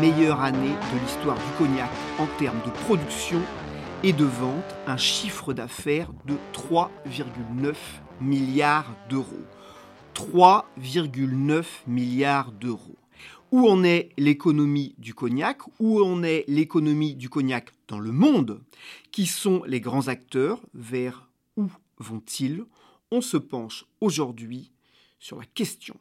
Meilleure 0.00 0.40
année 0.42 0.74
de 0.92 1.00
l'histoire 1.00 1.36
du 1.36 1.52
cognac 1.56 1.90
en 2.18 2.26
termes 2.38 2.60
de 2.66 2.70
production 2.84 3.40
et 4.02 4.12
de 4.12 4.24
vente, 4.24 4.76
un 4.86 4.98
chiffre 4.98 5.54
d'affaires 5.54 6.10
de 6.26 6.34
3,9 6.52 7.74
milliards 8.20 8.94
d'euros. 9.08 9.44
3,9 10.14 11.64
milliards 11.86 12.52
d'euros. 12.52 12.98
Où 13.50 13.66
en 13.68 13.84
est 13.84 14.10
l'économie 14.18 14.94
du 14.98 15.14
cognac? 15.14 15.60
Où 15.78 16.02
en 16.02 16.22
est 16.22 16.44
l'économie 16.46 17.14
du 17.14 17.30
cognac 17.30 17.70
dans 17.88 18.00
le 18.00 18.12
monde? 18.12 18.60
Qui 19.12 19.24
sont 19.24 19.62
les 19.66 19.80
grands 19.80 20.08
acteurs? 20.08 20.60
Vers 20.74 21.30
où 21.56 21.70
vont-ils? 21.98 22.64
On 23.10 23.22
se 23.22 23.38
penche 23.38 23.86
aujourd'hui 24.02 24.72
sur 25.18 25.38
la 25.38 25.46
question. 25.46 25.96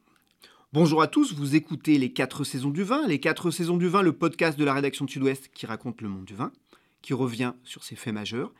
Bonjour 0.73 1.01
à 1.01 1.07
tous, 1.07 1.33
vous 1.33 1.55
écoutez 1.55 1.97
les 1.97 2.11
4 2.11 2.43
saisons 2.43 2.71
du 2.71 2.83
vin, 2.83 3.07
les 3.07 3.21
4 3.21 3.51
saisons 3.51 3.77
du 3.77 3.87
vin, 3.87 4.01
le 4.01 4.11
podcast 4.11 4.59
de 4.59 4.65
la 4.65 4.73
rédaction 4.73 5.05
de 5.05 5.09
Sud-Ouest 5.09 5.49
qui 5.53 5.65
raconte 5.65 6.01
le 6.01 6.09
monde 6.09 6.25
du 6.25 6.35
vin, 6.35 6.51
qui 7.01 7.13
revient 7.13 7.53
sur 7.63 7.85
ses 7.85 7.95
faits 7.95 8.13
majeurs 8.13 8.51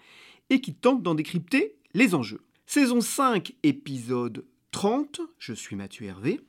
et 0.50 0.62
qui 0.62 0.74
tente 0.74 1.04
d'en 1.04 1.16
décrypter 1.16 1.76
les 1.94 2.16
enjeux. 2.16 2.40
Saison 2.66 3.02
5, 3.02 3.54
épisode 3.64 4.46
30, 4.72 5.20
je 5.38 5.52
suis 5.52 5.76
Mathieu 5.76 6.06
Hervé. 6.06 6.40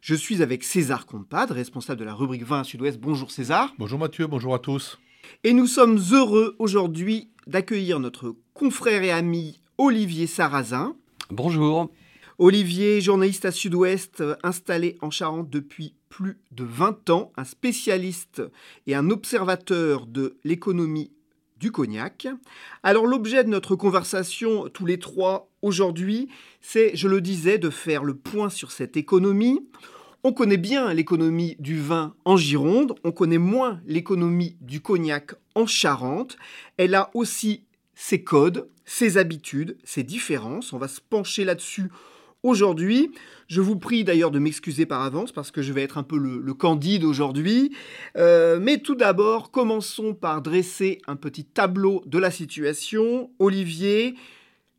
Je 0.00 0.16
suis 0.16 0.42
avec 0.42 0.64
César 0.64 1.06
Compad, 1.06 1.52
responsable 1.52 2.00
de 2.00 2.04
la 2.04 2.12
rubrique 2.12 2.42
vin 2.42 2.60
à 2.60 2.64
Sud-Ouest. 2.64 2.98
Bonjour 2.98 3.30
César. 3.30 3.72
Bonjour 3.78 4.00
Mathieu, 4.00 4.26
bonjour 4.26 4.56
à 4.56 4.58
tous. 4.58 4.98
Et 5.44 5.52
nous 5.52 5.68
sommes 5.68 6.00
heureux 6.10 6.56
aujourd'hui 6.58 7.30
d'accueillir 7.46 8.00
notre 8.00 8.34
confrère 8.54 9.04
et 9.04 9.12
ami 9.12 9.60
Olivier 9.78 10.26
Sarrazin. 10.26 10.96
Bonjour. 11.30 11.92
Olivier, 12.38 13.00
journaliste 13.00 13.46
à 13.46 13.50
Sud-Ouest, 13.50 14.22
installé 14.42 14.98
en 15.00 15.10
Charente 15.10 15.48
depuis 15.48 15.94
plus 16.10 16.38
de 16.50 16.64
20 16.64 17.08
ans, 17.08 17.32
un 17.38 17.44
spécialiste 17.44 18.42
et 18.86 18.94
un 18.94 19.08
observateur 19.08 20.06
de 20.06 20.36
l'économie 20.44 21.12
du 21.56 21.72
cognac. 21.72 22.28
Alors 22.82 23.06
l'objet 23.06 23.42
de 23.42 23.48
notre 23.48 23.74
conversation, 23.74 24.68
tous 24.68 24.84
les 24.84 24.98
trois, 24.98 25.50
aujourd'hui, 25.62 26.28
c'est, 26.60 26.94
je 26.94 27.08
le 27.08 27.22
disais, 27.22 27.56
de 27.56 27.70
faire 27.70 28.04
le 28.04 28.14
point 28.14 28.50
sur 28.50 28.70
cette 28.70 28.98
économie. 28.98 29.66
On 30.22 30.34
connaît 30.34 30.58
bien 30.58 30.92
l'économie 30.92 31.56
du 31.58 31.80
vin 31.80 32.14
en 32.26 32.36
Gironde, 32.36 32.96
on 33.02 33.12
connaît 33.12 33.38
moins 33.38 33.80
l'économie 33.86 34.58
du 34.60 34.82
cognac 34.82 35.34
en 35.54 35.66
Charente. 35.66 36.36
Elle 36.76 36.94
a 36.96 37.10
aussi 37.14 37.64
ses 37.94 38.22
codes, 38.22 38.68
ses 38.84 39.16
habitudes, 39.16 39.78
ses 39.84 40.02
différences. 40.02 40.74
On 40.74 40.78
va 40.78 40.88
se 40.88 41.00
pencher 41.00 41.44
là-dessus 41.44 41.90
aujourd'hui. 42.42 43.10
Je 43.48 43.60
vous 43.60 43.76
prie 43.76 44.04
d'ailleurs 44.04 44.30
de 44.30 44.38
m'excuser 44.38 44.86
par 44.86 45.02
avance 45.02 45.32
parce 45.32 45.50
que 45.50 45.62
je 45.62 45.72
vais 45.72 45.82
être 45.82 45.98
un 45.98 46.02
peu 46.02 46.18
le, 46.18 46.54
candide 46.54 47.04
aujourd'hui. 47.04 47.72
Euh, 48.16 48.58
mais 48.60 48.78
tout 48.78 48.94
d'abord, 48.94 49.50
commençons 49.50 50.14
par 50.14 50.42
dresser 50.42 51.00
un 51.06 51.16
petit 51.16 51.44
tableau 51.44 52.02
de 52.06 52.18
la 52.18 52.30
situation. 52.30 53.30
Olivier, 53.38 54.14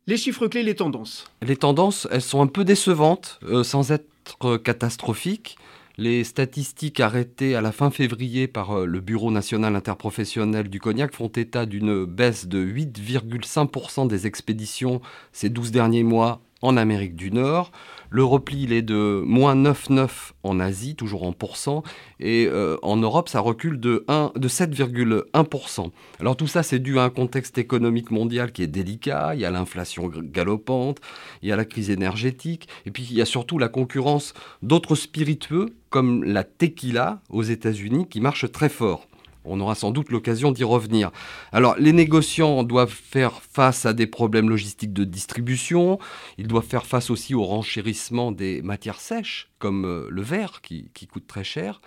les 0.06 0.16
chiffres 0.16 0.46
clés, 0.46 0.62
les 0.62 0.74
tendances. 0.74 1.26
Les 1.42 1.56
tendances, 1.56 2.08
elles 2.10 2.22
sont 2.22 2.42
un 2.42 2.46
peu 2.46 2.64
décevantes, 2.64 3.38
euh, 3.44 3.62
sans 3.62 3.92
être 3.92 4.56
catastrophiques. 4.58 5.56
Les 5.98 6.22
statistiques 6.22 7.00
arrêtées 7.00 7.56
à 7.56 7.60
la 7.60 7.72
fin 7.72 7.90
février 7.90 8.46
par 8.46 8.70
euh, 8.70 8.86
le 8.86 9.00
Bureau 9.00 9.32
national 9.32 9.74
interprofessionnel 9.74 10.70
du 10.70 10.78
cognac 10.78 11.12
font 11.12 11.26
état 11.26 11.66
d'une 11.66 12.04
baisse 12.04 12.46
de 12.46 12.64
8,5% 12.64 14.06
des 14.06 14.26
expéditions 14.28 15.00
ces 15.32 15.48
12 15.48 15.72
derniers 15.72 16.04
mois 16.04 16.40
en 16.62 16.76
Amérique 16.76 17.16
du 17.16 17.30
Nord. 17.30 17.70
Le 18.10 18.24
repli, 18.24 18.62
il 18.62 18.72
est 18.72 18.82
de 18.82 19.22
moins 19.24 19.54
9,9 19.54 20.32
en 20.42 20.60
Asie, 20.60 20.94
toujours 20.94 21.24
en 21.24 21.32
pourcent. 21.32 21.82
Et 22.20 22.46
euh, 22.46 22.78
en 22.82 22.96
Europe, 22.96 23.28
ça 23.28 23.40
recule 23.40 23.78
de, 23.80 24.04
de 24.08 24.48
7,1%. 24.48 25.90
Alors 26.20 26.36
tout 26.36 26.46
ça, 26.46 26.62
c'est 26.62 26.78
dû 26.78 26.98
à 26.98 27.02
un 27.02 27.10
contexte 27.10 27.58
économique 27.58 28.10
mondial 28.10 28.52
qui 28.52 28.62
est 28.62 28.66
délicat. 28.66 29.34
Il 29.34 29.40
y 29.40 29.44
a 29.44 29.50
l'inflation 29.50 30.08
galopante, 30.08 30.98
il 31.42 31.48
y 31.48 31.52
a 31.52 31.56
la 31.56 31.66
crise 31.66 31.90
énergétique. 31.90 32.68
Et 32.86 32.90
puis, 32.90 33.06
il 33.10 33.16
y 33.16 33.22
a 33.22 33.26
surtout 33.26 33.58
la 33.58 33.68
concurrence 33.68 34.32
d'autres 34.62 34.94
spiritueux, 34.94 35.66
comme 35.90 36.24
la 36.24 36.44
tequila 36.44 37.20
aux 37.28 37.42
États-Unis, 37.42 38.08
qui 38.08 38.20
marche 38.20 38.50
très 38.50 38.68
fort. 38.68 39.06
On 39.44 39.60
aura 39.60 39.74
sans 39.74 39.90
doute 39.90 40.10
l'occasion 40.10 40.52
d'y 40.52 40.64
revenir. 40.64 41.10
Alors, 41.52 41.76
les 41.78 41.92
négociants 41.92 42.62
doivent 42.64 42.92
faire 42.92 43.42
face 43.42 43.86
à 43.86 43.92
des 43.92 44.06
problèmes 44.06 44.48
logistiques 44.50 44.92
de 44.92 45.04
distribution. 45.04 45.98
Ils 46.36 46.48
doivent 46.48 46.66
faire 46.66 46.86
face 46.86 47.10
aussi 47.10 47.34
au 47.34 47.44
renchérissement 47.44 48.32
des 48.32 48.62
matières 48.62 49.00
sèches, 49.00 49.50
comme 49.58 49.84
euh, 49.84 50.06
le 50.10 50.22
verre, 50.22 50.60
qui, 50.62 50.90
coûte 51.10 51.26
très 51.26 51.44
cher. 51.44 51.80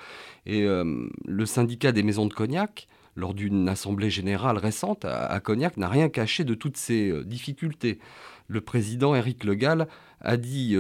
Et 0.46 0.64
euh, 0.64 1.08
le 1.26 1.46
syndicat 1.46 1.92
des 1.92 2.04
maisons 2.04 2.26
de 2.26 2.34
cognac, 2.34 2.88
lors 3.16 3.34
d'une 3.34 3.68
assemblée 3.68 4.10
générale 4.10 4.58
récente 4.58 5.06
à, 5.06 5.40
Cognac, 5.42 5.78
n'a 5.78 5.90
rien 5.90 6.10
caché 6.10 6.44
de 6.44 6.54
toutes 6.54 6.78
ces 6.78 7.10
euh, 7.10 7.24
difficultés. 7.24 8.00
Le 8.48 8.62
président 8.62 9.14
Éric 9.16 9.44
Le 9.44 9.56
Gall 9.56 9.88
a 10.22 10.38
dit 10.38 10.76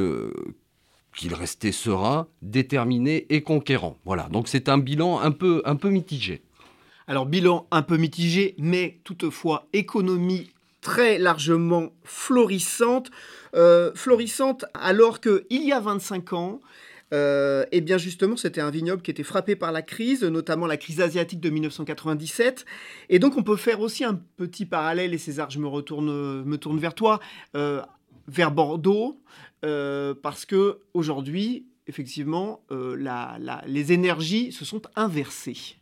qu'il 1.15 1.33
restait 1.33 1.71
serein, 1.71 2.27
déterminé 2.41 3.25
et 3.29 3.41
conquérant. 3.41 3.97
Voilà, 4.05 4.27
donc 4.29 4.47
c'est 4.47 4.69
un 4.69 4.77
bilan 4.77 5.19
un 5.19 5.31
peu, 5.31 5.61
un 5.65 5.75
peu 5.75 5.89
mitigé. 5.89 6.41
Alors 7.11 7.25
bilan 7.25 7.67
un 7.71 7.81
peu 7.81 7.97
mitigé, 7.97 8.55
mais 8.57 9.01
toutefois 9.03 9.67
économie 9.73 10.49
très 10.79 11.17
largement 11.17 11.91
florissante. 12.05 13.11
Euh, 13.53 13.91
florissante 13.95 14.63
alors 14.73 15.19
qu'il 15.19 15.43
y 15.49 15.73
a 15.73 15.81
25 15.81 16.31
ans, 16.31 16.61
euh, 17.13 17.65
et 17.73 17.81
bien 17.81 17.97
justement, 17.97 18.37
c'était 18.37 18.61
un 18.61 18.69
vignoble 18.69 19.01
qui 19.01 19.11
était 19.11 19.23
frappé 19.23 19.57
par 19.57 19.73
la 19.73 19.81
crise, 19.81 20.23
notamment 20.23 20.67
la 20.67 20.77
crise 20.77 21.01
asiatique 21.01 21.41
de 21.41 21.49
1997. 21.49 22.63
Et 23.09 23.19
donc, 23.19 23.35
on 23.35 23.43
peut 23.43 23.57
faire 23.57 23.81
aussi 23.81 24.05
un 24.05 24.15
petit 24.37 24.65
parallèle, 24.65 25.13
et 25.13 25.17
César, 25.17 25.49
je 25.49 25.59
me, 25.59 25.67
retourne, 25.67 26.45
me 26.45 26.57
tourne 26.57 26.79
vers 26.79 26.95
toi, 26.95 27.19
euh, 27.57 27.81
vers 28.29 28.53
Bordeaux, 28.53 29.19
parce 29.61 30.45
que 30.45 30.79
aujourd'hui, 30.93 31.65
effectivement, 31.87 32.63
les 32.69 33.91
énergies 33.91 34.53
se 34.53 34.63
sont 34.63 34.83
inversées. 34.95 35.80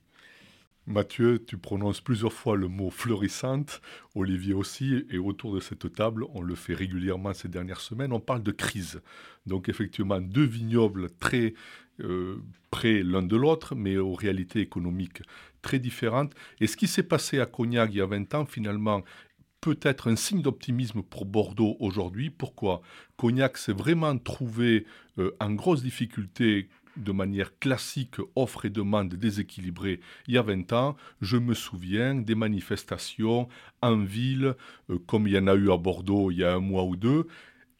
Mathieu, 0.89 1.45
tu 1.45 1.59
prononces 1.59 2.01
plusieurs 2.01 2.33
fois 2.33 2.57
le 2.57 2.68
mot 2.68 2.89
fleurissante, 2.89 3.80
Olivier 4.15 4.56
aussi, 4.56 5.06
et 5.12 5.19
autour 5.19 5.53
de 5.53 5.59
cette 5.59 5.94
table, 5.94 6.25
on 6.33 6.41
le 6.41 6.56
fait 6.56 6.74
régulièrement 6.74 7.31
ces 7.36 7.47
dernières 7.47 7.80
semaines, 7.80 8.12
on 8.12 8.19
parle 8.19 8.41
de 8.41 8.51
crise. 8.51 9.00
Donc 9.45 9.69
effectivement, 9.69 10.19
deux 10.19 10.45
vignobles 10.45 11.12
très 11.19 11.53
euh, 12.00 12.38
près 12.71 13.03
l'un 13.03 13.21
de 13.21 13.36
l'autre, 13.36 13.75
mais 13.75 13.97
aux 13.97 14.15
réalités 14.15 14.62
économiques 14.62 15.21
très 15.62 15.77
différentes. 15.77 16.33
Et 16.59 16.65
ce 16.65 16.75
qui 16.75 16.88
s'est 16.88 17.03
passé 17.03 17.39
à 17.39 17.45
Cognac 17.45 17.92
il 17.92 17.97
y 17.97 18.01
a 18.01 18.07
20 18.07 18.33
ans, 18.33 18.45
finalement, 18.47 19.03
peut 19.62 19.80
être 19.83 20.09
un 20.09 20.15
signe 20.15 20.42
d'optimisme 20.42 21.03
pour 21.03 21.25
Bordeaux 21.25 21.77
aujourd'hui. 21.80 22.31
Pourquoi? 22.31 22.81
Cognac 23.15 23.57
s'est 23.57 23.74
vraiment 23.74 24.18
trouvé 24.18 24.88
euh, 25.19 25.35
en 25.39 25.51
grosse 25.51 25.83
difficulté 25.83 26.69
de 26.99 27.11
manière 27.11 27.57
classique 27.59 28.17
offre 28.35 28.65
et 28.65 28.69
demande 28.69 29.13
déséquilibrée 29.13 29.99
il 30.27 30.33
y 30.33 30.37
a 30.37 30.41
20 30.41 30.73
ans, 30.73 30.97
je 31.21 31.37
me 31.37 31.53
souviens 31.53 32.15
des 32.15 32.35
manifestations 32.35 33.47
en 33.81 33.97
ville, 33.97 34.55
euh, 34.89 34.99
comme 35.07 35.27
il 35.27 35.33
y 35.33 35.37
en 35.37 35.47
a 35.47 35.55
eu 35.55 35.71
à 35.71 35.77
Bordeaux 35.77 36.31
il 36.31 36.39
y 36.39 36.43
a 36.43 36.53
un 36.53 36.59
mois 36.59 36.83
ou 36.83 36.95
deux, 36.95 37.27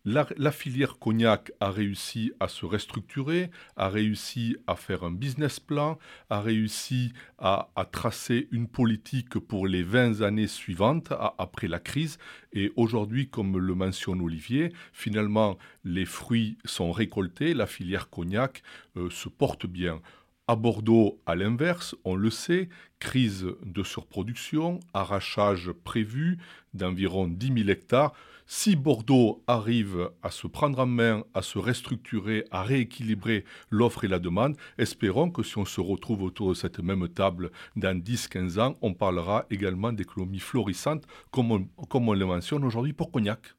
la, 0.06 0.52
filière 0.52 0.98
cognac 0.98 1.52
a 1.60 1.72
réussi 1.72 2.32
à 2.40 2.48
se 2.48 2.66
restructurer, 2.66 3.50
a 3.76 3.90
réussi 3.90 4.56
à 4.66 4.76
faire 4.76 5.04
un 5.04 5.12
business 5.12 5.60
plan, 5.60 6.00
a 6.30 6.42
réussi 6.42 7.12
à, 7.38 7.70
tracer 7.92 8.48
une 8.52 8.68
politique 8.68 9.40
pour 9.40 9.68
les 9.68 9.84
20 9.84 10.22
années 10.22 10.48
suivantes 10.48 11.12
après 11.38 11.68
la 11.68 11.80
crise. 11.80 12.18
Et 12.54 12.72
aujourd'hui, 12.76 13.30
comme 13.30 13.58
le 13.58 13.76
mentionne 13.76 14.22
Olivier, 14.22 14.72
finalement, 14.94 15.58
les 15.84 16.06
fruits 16.06 16.58
sont 16.66 16.92
récoltés, 16.92 17.54
la 17.54 17.68
filière 17.68 18.10
cognac 18.10 18.64
euh, 18.96 19.10
se 19.10 19.30
porte 19.30 19.66
bien. 19.66 20.02
À 20.48 20.56
Bordeaux, 20.56 21.22
à 21.28 21.36
l'inverse, 21.36 21.96
on 22.06 22.16
le 22.16 22.32
sait, 22.32 22.70
crise 22.98 23.46
de 23.64 23.84
surproduction, 23.84 24.80
arrachage 24.96 25.72
prévu 25.72 26.40
d'environ 26.74 27.28
10 27.28 27.54
000 27.66 27.70
hectares. 27.70 28.14
Si 28.52 28.76
Bordeaux 28.76 29.44
arrive 29.46 30.10
à 30.24 30.32
se 30.32 30.48
prendre 30.48 30.80
en 30.80 30.88
main, 30.88 31.24
à 31.36 31.44
se 31.44 31.60
restructurer, 31.60 32.46
à 32.50 32.64
rééquilibrer 32.64 33.46
l'offre 33.70 34.06
et 34.06 34.08
la 34.08 34.18
demande, 34.18 34.58
espérons 34.80 35.30
que 35.30 35.44
si 35.44 35.60
on 35.60 35.66
se 35.66 35.80
retrouve 35.80 36.24
autour 36.24 36.50
de 36.50 36.54
cette 36.56 36.80
même 36.80 37.08
table 37.10 37.52
dans 37.76 37.96
10-15 37.96 38.60
ans, 38.60 38.76
on 38.82 38.96
parlera 38.96 39.46
également 39.52 39.94
d'économie 39.94 40.40
florissante, 40.40 41.06
comme 41.30 41.52
on, 41.52 41.66
comme 41.90 42.10
on 42.10 42.14
le 42.14 42.26
mentionne 42.26 42.64
aujourd'hui 42.64 42.94
pour 42.94 43.12
Cognac. 43.12 43.54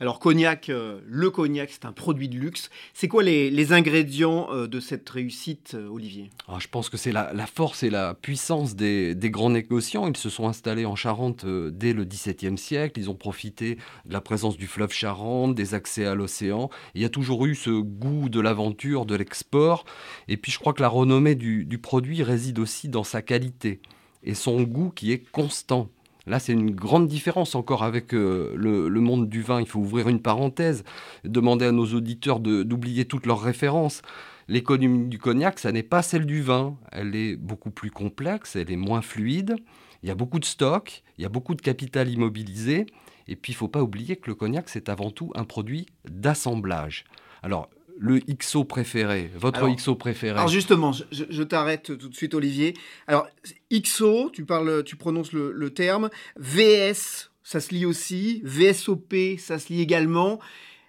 Alors 0.00 0.20
cognac, 0.20 0.68
euh, 0.68 1.00
le 1.06 1.28
cognac, 1.28 1.70
c'est 1.72 1.84
un 1.84 1.92
produit 1.92 2.28
de 2.28 2.36
luxe. 2.36 2.70
C'est 2.94 3.08
quoi 3.08 3.24
les, 3.24 3.72
ingrédients 3.72 4.48
euh, 4.52 4.68
de 4.68 4.78
cette 4.78 5.08
réussite, 5.08 5.72
euh, 5.74 5.88
Olivier? 5.88 6.30
Ah, 6.46 6.58
Je 6.60 6.68
pense 6.68 6.88
que 6.88 6.96
c'est 6.96 7.10
la, 7.10 7.32
force 7.46 7.82
et 7.82 7.90
la 7.90 8.14
puissance 8.14 8.76
des, 8.76 9.16
grands 9.24 9.50
négociants. 9.50 10.06
Ils 10.06 10.16
se 10.16 10.30
sont 10.30 10.46
installés 10.46 10.86
en 10.86 10.94
Charente 10.94 11.44
dès 11.44 11.92
le 11.92 12.04
XVIIe 12.04 12.56
siècle. 12.56 13.00
Ils 13.00 13.10
ont 13.10 13.16
profité 13.16 13.76
de 14.06 14.12
la 14.12 14.20
présence 14.20 14.56
du 14.56 14.68
fleuve 14.68 14.92
Charente, 14.92 15.56
des 15.56 15.74
accès 15.74 16.06
à 16.06 16.14
l'océan. 16.14 16.70
Il 16.94 17.02
y 17.02 17.04
a 17.04 17.08
toujours 17.10 17.44
eu 17.46 17.56
ce 17.56 17.70
goût 17.70 18.28
de 18.28 18.38
l'aventure, 18.38 19.04
de 19.04 19.16
l'export. 19.16 19.84
Et 20.28 20.36
puis 20.36 20.52
je 20.52 20.60
crois 20.60 20.74
que 20.74 20.82
la 20.82 20.88
renommée 20.88 21.34
du 21.34 21.78
produit 21.78 22.22
réside 22.22 22.60
aussi 22.60 22.88
dans 22.88 23.04
sa 23.04 23.20
qualité 23.20 23.80
et 24.22 24.34
son 24.34 24.62
goût 24.62 24.90
qui 24.90 25.12
est 25.12 25.28
constant. 25.30 25.90
Là, 26.28 26.38
c'est 26.38 26.52
une 26.52 26.70
grande 26.70 27.08
différence 27.08 27.54
encore 27.54 27.82
avec 27.82 28.14
euh, 28.14 28.52
le, 28.54 29.00
monde 29.00 29.28
du 29.28 29.42
vin. 29.42 29.60
Il 29.60 29.66
faut 29.66 29.80
ouvrir 29.80 30.08
une 30.08 30.20
parenthèse, 30.20 30.84
demander 31.24 31.64
à 31.64 31.72
nos 31.72 31.86
auditeurs 31.86 32.38
d'oublier 32.40 33.06
toutes 33.06 33.26
leurs 33.26 33.40
références. 33.40 34.02
L'économie 34.46 35.08
du 35.08 35.18
cognac, 35.18 35.58
ça 35.58 35.72
n'est 35.72 35.82
pas 35.82 36.02
celle 36.02 36.26
du 36.26 36.42
vin. 36.42 36.76
Elle 36.92 37.16
est 37.16 37.36
beaucoup 37.36 37.70
plus 37.70 37.90
complexe, 37.90 38.56
elle 38.56 38.70
est 38.70 38.76
moins 38.76 39.02
fluide. 39.02 39.56
Il 40.02 40.08
y 40.08 40.12
a 40.12 40.14
beaucoup 40.14 40.38
de 40.38 40.44
stocks, 40.44 41.02
il 41.16 41.22
y 41.22 41.24
a 41.24 41.28
beaucoup 41.30 41.54
de 41.54 41.62
capital 41.62 42.08
immobilisé. 42.08 42.86
Et 43.26 43.36
puis, 43.36 43.52
il 43.52 43.56
ne 43.56 43.58
faut 43.58 43.68
pas 43.68 43.82
oublier 43.82 44.16
que 44.16 44.30
le 44.30 44.34
cognac, 44.34 44.68
c'est 44.68 44.88
avant 44.88 45.10
tout 45.10 45.32
un 45.34 45.44
produit 45.44 45.86
d'assemblage. 46.08 47.04
Alors, 47.42 47.68
le 47.98 48.20
XO 48.20 48.64
préféré, 48.64 49.30
votre 49.36 49.68
XO 49.68 49.94
préféré 49.96 50.38
Alors 50.38 50.48
justement, 50.48 50.92
je, 50.92 51.42
t'arrête 51.42 51.98
tout 51.98 52.08
de 52.08 52.14
suite 52.14 52.34
Olivier. 52.34 52.74
Alors 53.06 53.26
XO, 53.72 54.30
tu 54.30 54.44
parles, 54.44 54.84
tu 54.84 54.96
prononces 54.96 55.32
le, 55.32 55.70
terme. 55.70 56.10
VS, 56.38 57.30
ça 57.42 57.60
se 57.60 57.74
lit 57.74 57.84
aussi. 57.84 58.40
VSOP, 58.44 59.14
ça 59.38 59.58
se 59.58 59.72
lit 59.72 59.80
également. 59.80 60.38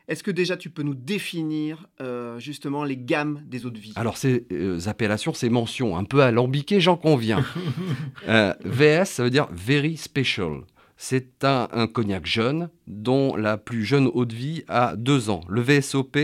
Est-ce 0.08 0.24
que 0.24 0.32
déjà 0.32 0.58
tu 0.58 0.72
peux 0.72 0.82
nous 0.82 0.96
définir 0.96 1.86
euh, 2.02 2.40
justement 2.40 2.84
les 2.84 2.98
gammes 2.98 3.44
des 3.46 3.68
eaux 3.68 3.70
de 3.70 3.78
vie? 3.78 3.94
Alors 3.96 4.18
ces 4.18 4.48
euh, 4.52 4.80
appellations, 4.88 5.36
ces 5.36 5.50
mentions 5.50 5.98
un 5.98 6.04
peu 6.04 6.22
alambiquées, 6.22 6.80
j'en 6.80 6.98
conviens. 6.98 7.46
Euh, 8.28 8.54
VS, 8.64 9.06
ça 9.06 9.24
veut 9.24 9.30
dire 9.30 9.48
Very 9.52 9.98
Special. 9.98 10.62
C'est 11.02 11.46
un, 11.46 11.70
un, 11.72 11.88
cognac 11.88 12.26
jeune 12.26 12.70
dont 12.86 13.38
la 13.38 13.58
plus 13.58 13.86
jeune 13.86 14.12
eau 14.14 14.26
de 14.26 14.36
vie 14.36 14.66
a 14.68 14.98
deux 14.98 15.30
ans. 15.30 15.40
Le 15.48 15.62
VSOP, 15.62 16.18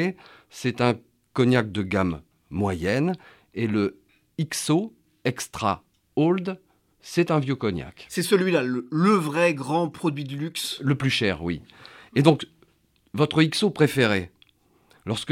c'est 0.49 0.81
un 0.81 0.95
cognac 1.31 1.71
de 1.71 1.81
gamme 1.81 2.21
moyenne 2.49 3.13
et 3.53 3.67
le 3.67 4.01
XO, 4.37 4.93
Extra 5.23 5.85
Old, 6.17 6.59
c'est 6.99 7.31
un 7.31 7.39
vieux 7.39 7.55
cognac. 7.55 8.05
C'est 8.09 8.21
celui-là, 8.21 8.63
le, 8.63 9.13
vrai 9.13 9.53
grand 9.53 9.87
produit 9.87 10.25
de 10.25 10.35
luxe 10.35 10.79
Le 10.81 10.95
plus 10.95 11.09
cher, 11.09 11.41
oui. 11.41 11.61
Et 12.15 12.21
donc, 12.21 12.45
votre 13.13 13.41
XO 13.43 13.69
préféré, 13.69 14.29
lorsque 15.05 15.31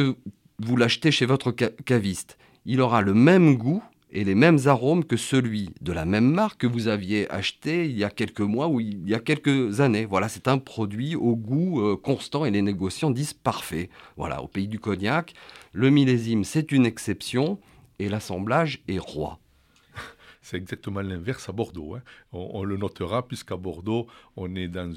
vous 0.60 0.78
l'achetez 0.78 1.12
chez 1.12 1.26
votre 1.26 1.52
caviste, 1.52 2.38
il 2.66 2.80
aura 2.80 3.02
le 3.02 3.14
même 3.14 3.58
goût 3.58 3.84
et 4.14 4.24
les 4.24 4.36
mêmes 4.36 4.60
arômes 4.68 5.04
que 5.04 5.18
celui 5.18 5.72
de 5.82 5.92
la 5.92 6.06
même 6.06 6.30
marque 6.30 6.62
que 6.62 6.68
vous 6.68 6.88
aviez 6.88 7.30
acheté 7.32 7.86
il 7.86 7.98
y 7.98 8.04
a 8.04 8.12
quelques 8.12 8.42
mois 8.42 8.68
ou 8.68 8.80
il 8.80 9.10
y 9.10 9.16
a 9.16 9.20
quelques 9.20 9.82
années. 9.82 10.06
Voilà, 10.06 10.30
c'est 10.30 10.48
un 10.48 10.60
produit 10.60 11.16
au 11.16 11.36
goût 11.36 11.82
euh, 11.82 11.98
constant 11.98 12.46
et 12.46 12.52
les 12.52 12.62
négociants 12.62 13.10
disent 13.10 13.34
parfait. 13.34 13.90
Voilà, 14.16 14.44
au 14.44 14.48
pays 14.48 14.68
du 14.68 14.80
cognac, 14.80 15.34
le 15.74 15.90
millésime 15.90 16.44
c'est 16.44 16.72
une 16.72 16.86
exception 16.86 17.58
et 17.98 18.08
l'assemblage 18.08 18.84
est 18.88 19.00
roi. 19.00 19.40
C'est 20.44 20.58
exactement 20.58 21.02
l'inverse 21.02 21.48
à 21.50 21.54
Bordeaux. 21.54 21.96
Hein. 21.96 22.04
On, 22.34 22.64
le 22.64 22.78
notera 22.78 23.26
puisqu'à 23.26 23.56
Bordeaux, 23.56 24.08
on 24.36 24.56
est, 24.56 24.68
dans 24.68 24.94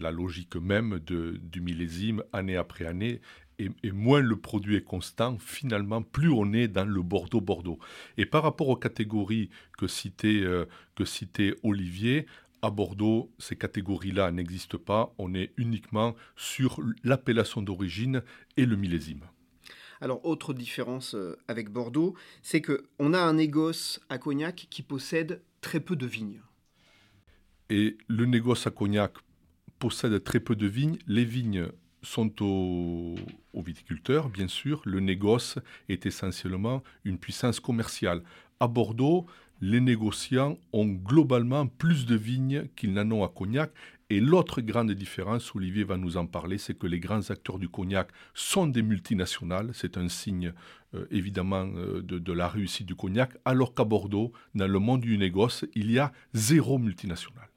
la 0.00 0.10
logique 0.10 0.56
même 0.56 0.98
du 0.98 1.60
millésime 1.60 2.22
année 2.32 2.56
après 2.56 2.84
année 2.84 3.20
et, 3.58 3.92
moins 3.92 4.20
le 4.20 4.36
produit 4.36 4.76
est 4.76 4.84
constant, 4.84 5.38
finalement, 5.38 6.02
plus 6.02 6.30
on 6.30 6.52
est 6.52 6.68
dans 6.68 6.84
le 6.84 7.02
Bordeaux-Bordeaux. 7.02 7.78
Et 8.16 8.26
par 8.26 8.42
rapport 8.42 8.68
aux 8.68 8.76
catégories 8.76 9.50
que 9.78 9.86
citait, 9.86 10.40
euh, 10.42 10.66
que 10.96 11.04
citait 11.04 11.54
Olivier, 11.62 12.26
à 12.62 12.70
Bordeaux, 12.70 13.32
ces 13.38 13.56
catégories-là 13.56 14.30
n'existent 14.30 14.78
pas. 14.78 15.12
On 15.18 15.34
est 15.34 15.52
uniquement 15.56 16.14
sur 16.36 16.80
l'appellation 17.02 17.60
d'origine 17.60 18.22
et 18.56 18.66
le 18.66 18.76
millésime. 18.76 19.24
Alors, 20.02 20.26
autre 20.26 20.52
différence 20.52 21.14
euh, 21.14 21.38
avec 21.46 21.70
Bordeaux, 21.70 22.16
c'est 22.42 22.60
qu'on 22.60 23.14
a 23.14 23.20
un 23.20 23.34
négoce 23.34 24.00
à 24.08 24.18
Cognac 24.18 24.66
qui 24.68 24.82
possède 24.82 25.40
très 25.60 25.78
peu 25.78 25.94
de 25.94 26.06
vignes. 26.06 26.40
Et 27.70 27.96
le 28.08 28.26
négoce 28.26 28.66
à 28.66 28.72
Cognac 28.72 29.12
possède 29.78 30.24
très 30.24 30.40
peu 30.40 30.56
de 30.56 30.66
vignes. 30.66 30.98
Les 31.06 31.24
vignes 31.24 31.68
sont 32.02 32.42
aux, 32.42 33.14
viticulteurs, 33.54 34.28
bien 34.28 34.48
sûr. 34.48 34.82
Le 34.84 34.98
négoce 34.98 35.60
est 35.88 36.04
essentiellement 36.04 36.82
une 37.04 37.18
puissance 37.18 37.60
commerciale. 37.60 38.24
À 38.58 38.66
Bordeaux, 38.66 39.26
les 39.62 39.80
négociants 39.80 40.58
ont 40.72 40.86
globalement 40.86 41.68
plus 41.68 42.04
de 42.04 42.16
vignes 42.16 42.66
qu'ils 42.76 42.92
n'en 42.92 43.10
ont 43.12 43.24
à 43.24 43.28
Cognac. 43.28 43.72
Et 44.10 44.20
l'autre 44.20 44.60
grande 44.60 44.90
différence, 44.90 45.54
Olivier 45.54 45.84
va 45.84 45.96
nous 45.96 46.18
en 46.18 46.26
parler, 46.26 46.58
c'est 46.58 46.76
que 46.76 46.86
les 46.86 46.98
grands 46.98 47.30
acteurs 47.30 47.58
du 47.58 47.70
cognac 47.70 48.08
sont 48.34 48.66
des 48.66 48.82
multinationales. 48.82 49.70
C'est 49.72 49.96
un 49.96 50.10
signe 50.10 50.52
euh, 50.94 51.06
évidemment 51.10 51.66
euh, 51.76 52.02
de, 52.02 52.32
la 52.32 52.46
réussite 52.46 52.86
du 52.86 52.94
cognac, 52.94 53.30
alors 53.46 53.72
qu'à 53.72 53.84
Bordeaux, 53.84 54.32
dans 54.54 54.66
le 54.66 54.78
monde 54.78 55.00
du 55.00 55.16
négoce, 55.16 55.64
il 55.74 55.90
y 55.90 55.98
a 55.98 56.12
zéro 56.34 56.76
multinationale. 56.76 57.48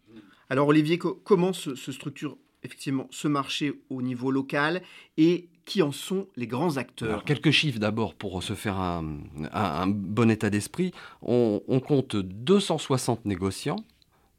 Alors 0.50 0.70
Olivier, 0.70 0.98
comment 0.98 1.52
se 1.52 1.76
structure 1.76 2.38
effectivement 2.66 3.08
ce 3.12 3.28
marché 3.28 3.74
au 3.90 4.02
niveau 4.02 4.32
local 4.32 4.82
et 5.18 5.48
qui 5.66 5.82
en 5.82 5.92
sont 5.92 6.28
les 6.36 6.48
grands 6.48 6.78
acteurs 6.78 7.24
Quelques 7.24 7.52
chiffres 7.52 7.80
d'abord 7.80 8.14
pour 8.14 8.42
se 8.44 8.54
faire 8.54 8.78
un, 8.78 9.88
bon 9.88 10.30
état 10.30 10.50
d'esprit. 10.50 10.94
On, 11.22 11.60
compte 11.86 12.16
260 12.16 13.26
négociants 13.26 13.84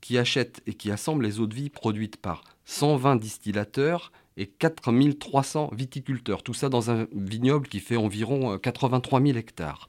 qui 0.01 0.19
achètent 0.19 0.63
et 0.67 0.75
qui 0.75 0.91
assemblent 0.91 1.25
les 1.25 1.41
eaux 1.41 1.47
de 1.47 1.55
vie 1.55 1.69
produites 1.69 2.17
par 2.17 2.45
120 2.67 3.17
distillateurs 3.17 4.13
et 4.37 4.47
4300 4.47 5.71
viticulteurs. 5.73 6.43
Tout 6.43 6.55
ça 6.55 6.69
dans 6.69 6.91
un 6.91 7.07
vignoble 7.13 7.67
qui 7.67 7.81
fait 7.81 7.97
environ 7.97 8.59
83 8.59 9.21
euh, 9.21 9.27
000 9.27 9.39
hectares. 9.39 9.89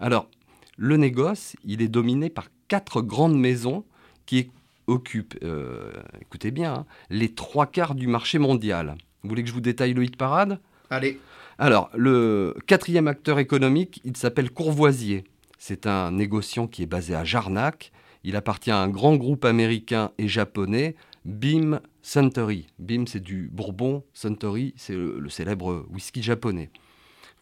Alors, 0.00 0.28
le 0.76 0.96
négoce, 0.96 1.54
il 1.64 1.82
est 1.82 1.88
dominé 1.88 2.30
par 2.30 2.48
quatre 2.68 3.02
grandes 3.02 3.36
maisons 3.36 3.84
qui 4.24 4.50
occupe, 4.86 5.38
euh, 5.42 5.92
écoutez 6.20 6.50
bien, 6.50 6.74
hein, 6.74 6.86
les 7.10 7.34
trois 7.34 7.66
quarts 7.66 7.94
du 7.94 8.06
marché 8.06 8.38
mondial. 8.38 8.96
Vous 9.22 9.28
voulez 9.28 9.42
que 9.42 9.48
je 9.48 9.54
vous 9.54 9.60
détaille 9.60 9.94
le 9.94 10.04
hit 10.04 10.16
parade? 10.16 10.58
Allez. 10.90 11.18
Alors, 11.58 11.90
le 11.94 12.56
quatrième 12.66 13.08
acteur 13.08 13.38
économique, 13.38 14.00
il 14.04 14.16
s'appelle 14.16 14.50
Courvoisier. 14.50 15.24
C'est 15.58 15.86
un 15.86 16.10
négociant 16.10 16.66
qui 16.66 16.82
est 16.82 16.86
basé 16.86 17.14
à 17.14 17.24
Jarnac. 17.24 17.92
Il 18.24 18.36
appartient 18.36 18.70
à 18.70 18.78
un 18.78 18.88
grand 18.88 19.16
groupe 19.16 19.44
américain 19.44 20.10
et 20.18 20.28
japonais, 20.28 20.96
Beam 21.24 21.80
Suntory. 22.02 22.66
Beam, 22.78 23.06
c'est 23.06 23.20
du 23.20 23.48
Bourbon, 23.52 24.04
Suntory, 24.12 24.74
c'est 24.76 24.94
le, 24.94 25.28
célèbre 25.28 25.86
whisky 25.90 26.22
japonais. 26.22 26.70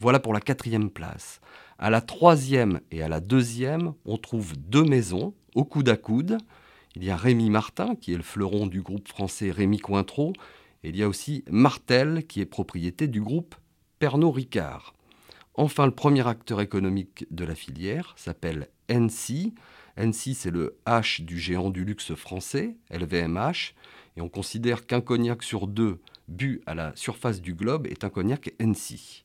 Voilà 0.01 0.21
pour 0.21 0.33
la 0.33 0.41
quatrième 0.41 0.91
place. 0.91 1.41
À 1.79 1.91
la 1.91 2.01
troisième 2.01 2.81
et 2.91 3.03
à 3.03 3.09
la 3.09 3.21
deuxième, 3.21 3.95
on 4.05 4.19
trouve 4.19 4.55
deux 4.57 4.85
maisons 4.85 5.35
au 5.55 5.65
coude 5.65 5.89
à 5.89 5.97
coude. 5.97 6.39
Il 6.97 7.05
y 7.05 7.11
a 7.11 7.17
Rémi 7.17 7.51
Martin, 7.51 7.95
qui 7.95 8.13
est 8.13 8.17
le 8.17 8.23
fleuron 8.23 8.67
du 8.67 8.83
groupe 8.83 9.09
français 9.09 9.51
Rémi 9.51 9.79
Cointreau. 9.79 10.33
Et 10.83 10.89
il 10.89 10.97
y 10.97 11.03
a 11.03 11.09
aussi 11.09 11.45
Martel, 11.51 12.27
qui 12.27 12.41
est 12.41 12.47
propriété 12.47 13.07
du 13.07 13.21
groupe 13.21 13.55
Pernod 13.99 14.35
Ricard. 14.35 14.95
Enfin, 15.55 15.87
le 15.87 15.95
premier 15.95 16.27
acteur 16.27 16.61
économique 16.61 17.27
de 17.31 17.45
la 17.45 17.55
filière 17.55 18.15
s'appelle 18.17 18.69
NC. 18.89 19.53
NC, 19.97 20.35
c'est 20.35 20.51
le 20.51 20.79
H 20.87 21.25
du 21.25 21.39
géant 21.39 21.71
du 21.71 21.85
luxe 21.85 22.15
français, 22.15 22.77
LVMH. 22.91 23.75
Et 24.17 24.21
on 24.21 24.29
considère 24.29 24.87
qu'un 24.87 25.01
cognac 25.01 25.43
sur 25.43 25.67
deux 25.67 26.01
bu 26.29 26.61
à 26.67 26.75
la 26.75 26.95
surface 26.97 27.41
du 27.41 27.55
globe 27.55 27.87
est 27.87 28.05
un 28.05 28.11
cognac 28.11 28.53
NC 28.59 29.25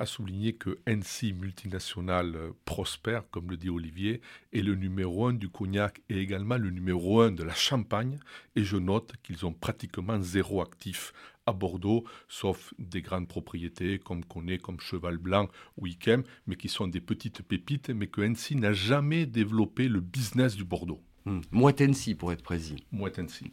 a 0.00 0.06
souligné 0.06 0.54
que 0.54 0.78
NC 0.86 1.34
multinational 1.34 2.34
euh, 2.34 2.50
prospère, 2.64 3.28
comme 3.30 3.50
le 3.50 3.58
dit 3.58 3.68
Olivier, 3.68 4.22
est 4.52 4.62
le 4.62 4.74
numéro 4.74 5.26
un 5.26 5.34
du 5.34 5.50
cognac 5.50 6.00
et 6.08 6.18
également 6.18 6.56
le 6.56 6.70
numéro 6.70 7.20
un 7.20 7.30
de 7.30 7.44
la 7.44 7.54
champagne. 7.54 8.18
Et 8.56 8.64
je 8.64 8.78
note 8.78 9.12
qu'ils 9.22 9.44
ont 9.44 9.52
pratiquement 9.52 10.18
zéro 10.20 10.62
actif 10.62 11.12
à 11.44 11.52
Bordeaux, 11.52 12.04
sauf 12.28 12.72
des 12.78 13.02
grandes 13.02 13.28
propriétés 13.28 13.98
comme 13.98 14.24
Connaît, 14.24 14.58
comme 14.58 14.80
Cheval 14.80 15.18
Blanc 15.18 15.48
ou 15.76 15.86
Ikem, 15.86 16.24
mais 16.46 16.56
qui 16.56 16.68
sont 16.68 16.88
des 16.88 17.02
petites 17.02 17.42
pépites, 17.42 17.90
mais 17.90 18.06
que 18.06 18.22
NC 18.22 18.58
n'a 18.58 18.72
jamais 18.72 19.26
développé 19.26 19.88
le 19.88 20.00
business 20.00 20.56
du 20.56 20.64
Bordeaux. 20.64 21.02
Mmh. 21.26 21.40
Mouette 21.50 21.82
NC 21.82 22.16
pour 22.16 22.32
être 22.32 22.42
précis. 22.42 22.86
Mouette 22.90 23.18
NC. 23.18 23.50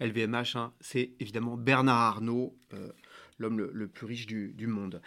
LVMH, 0.00 0.54
hein, 0.54 0.72
c'est 0.80 1.10
évidemment 1.18 1.56
Bernard 1.56 1.98
Arnault, 1.98 2.56
euh, 2.72 2.92
l'homme 3.38 3.58
le, 3.58 3.88
plus 3.88 4.06
riche 4.06 4.26
du, 4.26 4.52
du 4.54 4.68
monde. 4.68 5.02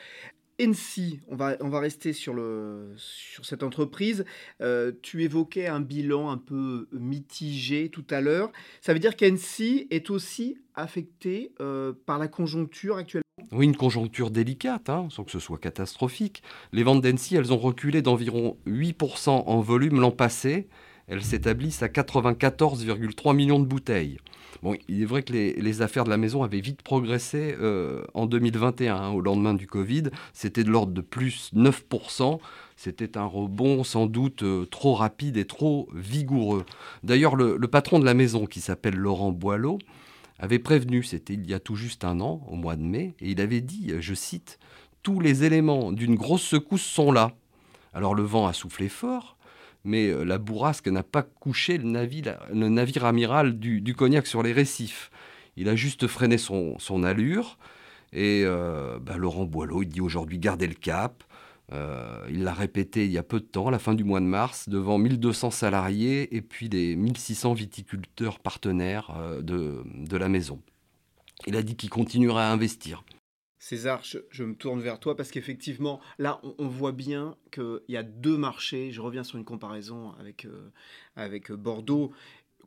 NC, 0.62 1.20
on 1.28 1.36
va, 1.36 1.56
on 1.60 1.70
va 1.70 1.80
rester 1.80 2.14
sur, 2.14 2.34
le, 2.34 2.94
sur 2.98 3.46
cette 3.46 3.64
entreprise. 3.64 4.26
Euh, 4.62 4.92
tu 5.02 5.24
évoquais 5.24 5.68
un 5.68 5.80
bilan 5.80 6.30
un 6.30 6.38
peu 6.38 6.88
mitigé 6.92 7.90
tout 7.90 8.06
à 8.10 8.22
l'heure. 8.22 8.52
Ça 8.82 8.94
veut 8.94 9.00
dire 9.00 9.16
qu'NC 9.16 9.88
est 9.90 10.10
aussi 10.10 10.58
affecté 10.76 11.54
euh, 11.60 11.94
par 12.06 12.20
la 12.20 12.28
conjoncture 12.28 12.98
actuellement? 12.98 13.22
Oui, 13.52 13.66
une 13.66 13.76
conjoncture 13.76 14.30
délicate, 14.30 14.90
hein, 14.90 15.08
sans 15.10 15.24
que 15.24 15.32
ce 15.32 15.40
soit 15.40 15.58
catastrophique. 15.58 16.44
Les 16.72 16.84
ventes 16.84 17.02
d'NC, 17.02 17.34
elles 17.34 17.52
ont 17.52 17.58
reculé 17.58 18.02
d'environ 18.02 18.58
8% 18.68 19.30
en 19.30 19.62
volume 19.62 20.00
l'an 20.00 20.12
passé. 20.12 20.68
Elles 21.12 21.24
s'établissent 21.24 21.84
à 21.84 21.90
94,3 21.90 23.36
millions 23.36 23.60
de 23.60 23.66
bouteilles. 23.66 24.18
Bon, 24.64 24.78
il 24.88 25.02
est 25.02 25.06
vrai 25.06 25.24
que 25.24 25.34
les, 25.34 25.82
affaires 25.82 26.06
de 26.06 26.10
la 26.10 26.16
maison 26.16 26.42
avaient 26.42 26.62
vite 26.62 26.84
progressé 26.84 27.54
euh, 27.60 28.06
en 28.14 28.28
2021, 28.28 28.96
hein, 28.96 29.10
au 29.10 29.20
lendemain 29.20 29.54
du 29.54 29.68
Covid. 29.68 30.04
C'était 30.32 30.64
de 30.64 30.70
l'ordre 30.70 30.94
de 30.94 31.02
plus 31.02 31.52
9%. 31.54 32.40
C'était 32.78 33.18
un 33.18 33.26
rebond 33.26 33.84
sans 33.84 34.06
doute 34.06 34.44
euh, 34.44 34.66
trop 34.66 34.94
rapide 34.94 35.36
et 35.36 35.44
trop 35.44 35.90
vigoureux. 35.94 36.66
D'ailleurs, 37.04 37.36
le, 37.36 37.60
patron 37.68 38.00
de 38.00 38.06
la 38.06 38.14
maison, 38.14 38.46
qui 38.46 38.62
s'appelle 38.62 38.96
Laurent 38.96 39.34
Boileau, 39.34 39.80
avait 40.40 40.60
prévenu, 40.60 41.04
c'était 41.04 41.34
il 41.34 41.46
y 41.46 41.54
a 41.54 41.60
tout 41.60 41.76
juste 41.76 42.06
un 42.06 42.22
an, 42.22 42.42
au 42.48 42.56
mois 42.56 42.78
de 42.78 42.84
mai, 42.84 43.16
et 43.20 43.32
il 43.32 43.42
avait 43.42 43.60
dit, 43.60 43.92
je 44.00 44.14
cite, 44.14 44.60
Tous 45.04 45.20
les 45.20 45.44
éléments 45.44 45.92
d'une 45.92 46.16
grosse 46.16 46.44
secousse 46.44 46.86
sont 46.86 47.12
là. 47.12 47.34
Alors 47.94 48.16
le 48.16 48.24
vent 48.24 48.48
a 48.48 48.54
soufflé 48.54 48.88
fort, 48.88 49.38
mais 49.84 50.08
euh, 50.08 50.24
la 50.24 50.38
bourrasque 50.38 50.88
n'a 50.88 51.04
pas 51.04 51.24
couché 51.24 51.78
le 51.78 51.86
navire, 51.86 53.06
amiral 53.06 53.60
du, 53.60 53.96
Cognac 53.96 54.28
sur 54.28 54.44
les 54.44 54.54
récifs. 54.54 55.12
Il 55.58 55.70
a 55.70 55.76
juste 55.76 56.08
freiné 56.08 56.38
son, 56.38 57.04
allure. 57.04 57.58
Et 58.14 58.44
euh, 58.46 59.00
bah, 59.00 59.18
Laurent 59.18 59.46
Boileau, 59.46 59.84
il 59.84 59.90
dit 59.90 60.02
aujourd'hui 60.02 60.40
gardez 60.40 60.68
le 60.68 60.74
cap. 60.74 61.24
Euh, 61.72 62.26
il 62.30 62.44
l'a 62.44 62.54
répété 62.54 63.06
il 63.06 63.12
y 63.12 63.18
a 63.18 63.24
peu 63.24 63.40
de 63.40 63.46
temps, 63.46 63.68
à 63.68 63.72
la 63.72 63.80
fin 63.80 63.94
du 63.94 64.04
mois 64.04 64.20
de 64.20 64.26
mars, 64.26 64.68
devant 64.68 64.98
1200 64.98 65.52
salariés 65.52 66.36
et 66.36 66.42
puis 66.42 66.68
les 66.68 66.98
1600 66.98 67.54
viticulteurs 67.54 68.40
partenaires 68.40 69.18
de, 69.42 69.82
de 69.86 70.18
la 70.18 70.28
maison. 70.28 70.62
Il 71.48 71.56
a 71.56 71.64
dit 71.64 71.76
qu'il 71.76 71.90
continuera 71.90 72.50
à 72.50 72.52
investir. 72.52 73.04
César, 73.62 74.02
je, 74.04 74.44
me 74.44 74.56
tourne 74.56 74.82
vers 74.82 75.00
toi 75.00 75.16
parce 75.16 75.30
qu'effectivement, 75.30 76.02
là, 76.18 76.42
on, 76.58 76.68
voit 76.68 76.94
bien 76.94 77.36
qu'il 77.52 77.80
y 77.90 77.96
a 77.96 78.02
deux 78.02 78.36
marchés. 78.36 78.92
Je 78.92 79.02
reviens 79.02 79.24
sur 79.24 79.38
une 79.38 79.46
comparaison 79.46 80.14
avec, 80.20 80.46
euh, 80.46 80.72
avec 81.16 81.52
Bordeaux. 81.52 82.12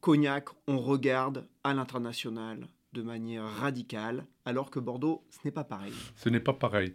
Cognac, 0.01 0.51
on 0.69 0.79
regarde 0.79 1.49
à 1.65 1.75
l'international 1.75 2.69
de 2.93 3.03
manière 3.03 3.43
radicale, 3.43 4.25
alors 4.45 4.71
que 4.71 4.79
Bordeaux, 4.79 5.25
ce 5.31 5.39
n'est 5.45 5.51
pas 5.51 5.65
pareil. 5.65 5.93
Ce 6.15 6.29
n'est 6.29 6.39
pas 6.39 6.53
pareil. 6.53 6.95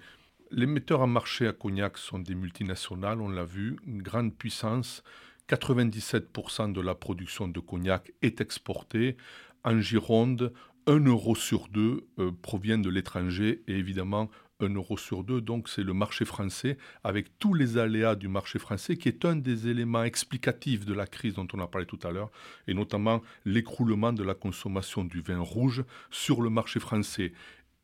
Les 0.50 0.66
metteurs 0.66 1.02
en 1.02 1.08
marché 1.08 1.46
à 1.46 1.52
Cognac 1.52 1.98
sont 1.98 2.20
des 2.20 2.36
multinationales, 2.36 3.20
on 3.20 3.28
l'a 3.28 3.44
vu, 3.44 3.76
une 3.86 4.02
grande 4.02 4.34
puissance. 4.34 5.04
97% 5.50 6.72
de 6.72 6.80
la 6.80 6.96
production 6.96 7.50
de 7.50 7.60
cognac 7.60 8.14
est 8.22 8.40
exportée. 8.40 9.18
En 9.66 9.82
Gironde, 9.82 10.54
un 10.90 11.06
euro 11.06 11.36
sur 11.36 11.68
deux 11.68 12.08
euh, 12.18 12.32
provient 12.42 12.80
de 12.80 12.90
l'étranger 12.90 13.62
et 13.68 13.74
évidemment 13.74 14.28
un 14.60 14.74
euro 14.74 14.98
sur 14.98 15.24
deux, 15.24 15.40
donc 15.40 15.70
c'est 15.70 15.84
le 15.84 15.94
marché 15.94 16.26
français 16.26 16.78
avec 17.04 17.38
tous 17.38 17.54
les 17.54 17.78
aléas 17.78 18.16
du 18.16 18.28
marché 18.28 18.58
français 18.58 18.98
qui 18.98 19.08
est 19.08 19.24
un 19.24 19.36
des 19.36 19.68
éléments 19.68 20.04
explicatifs 20.04 20.86
de 20.86 20.94
la 20.94 21.06
crise 21.06 21.36
dont 21.36 21.48
on 21.54 21.60
a 21.60 21.68
parlé 21.68 21.86
tout 21.86 22.00
à 22.04 22.12
l'heure 22.12 22.32
et 22.68 22.74
notamment 22.74 23.22
l'écroulement 23.46 24.12
de 24.12 24.24
la 24.24 24.34
consommation 24.34 25.04
du 25.04 25.22
vin 25.22 25.40
rouge 25.40 25.86
sur 26.10 26.42
le 26.42 26.50
marché 26.50 26.80
français 26.80 27.34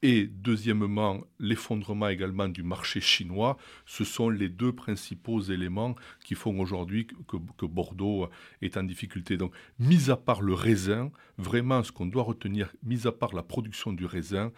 et 0.06 0.28
deuxièmement 0.28 1.22
l'effondrement 1.40 2.08
également 2.10 2.48
du 2.48 2.62
marché 2.62 3.02
chinois, 3.02 3.58
ce 3.88 4.04
sont 4.04 4.30
les 4.30 4.50
deux 4.50 4.72
principaux 4.72 5.42
éléments 5.42 5.96
qui 6.24 6.36
font 6.36 6.60
aujourd'hui 6.60 7.08
que, 7.08 7.66
Bordeaux 7.66 8.30
est 8.62 8.78
en 8.78 8.84
difficulté. 8.84 9.36
Donc, 9.36 9.52
mis 9.80 10.12
à 10.12 10.16
part 10.16 10.44
le 10.44 10.54
raisin, 10.54 11.10
vraiment 11.40 11.82
ce 11.82 11.92
qu'on 11.92 12.06
doit 12.06 12.22
retenir, 12.22 12.72
mis 12.84 13.08
à 13.08 13.12
part 13.12 13.34
la 13.34 13.42
production 13.42 13.94
du 13.94 14.06
raisin, 14.06 14.52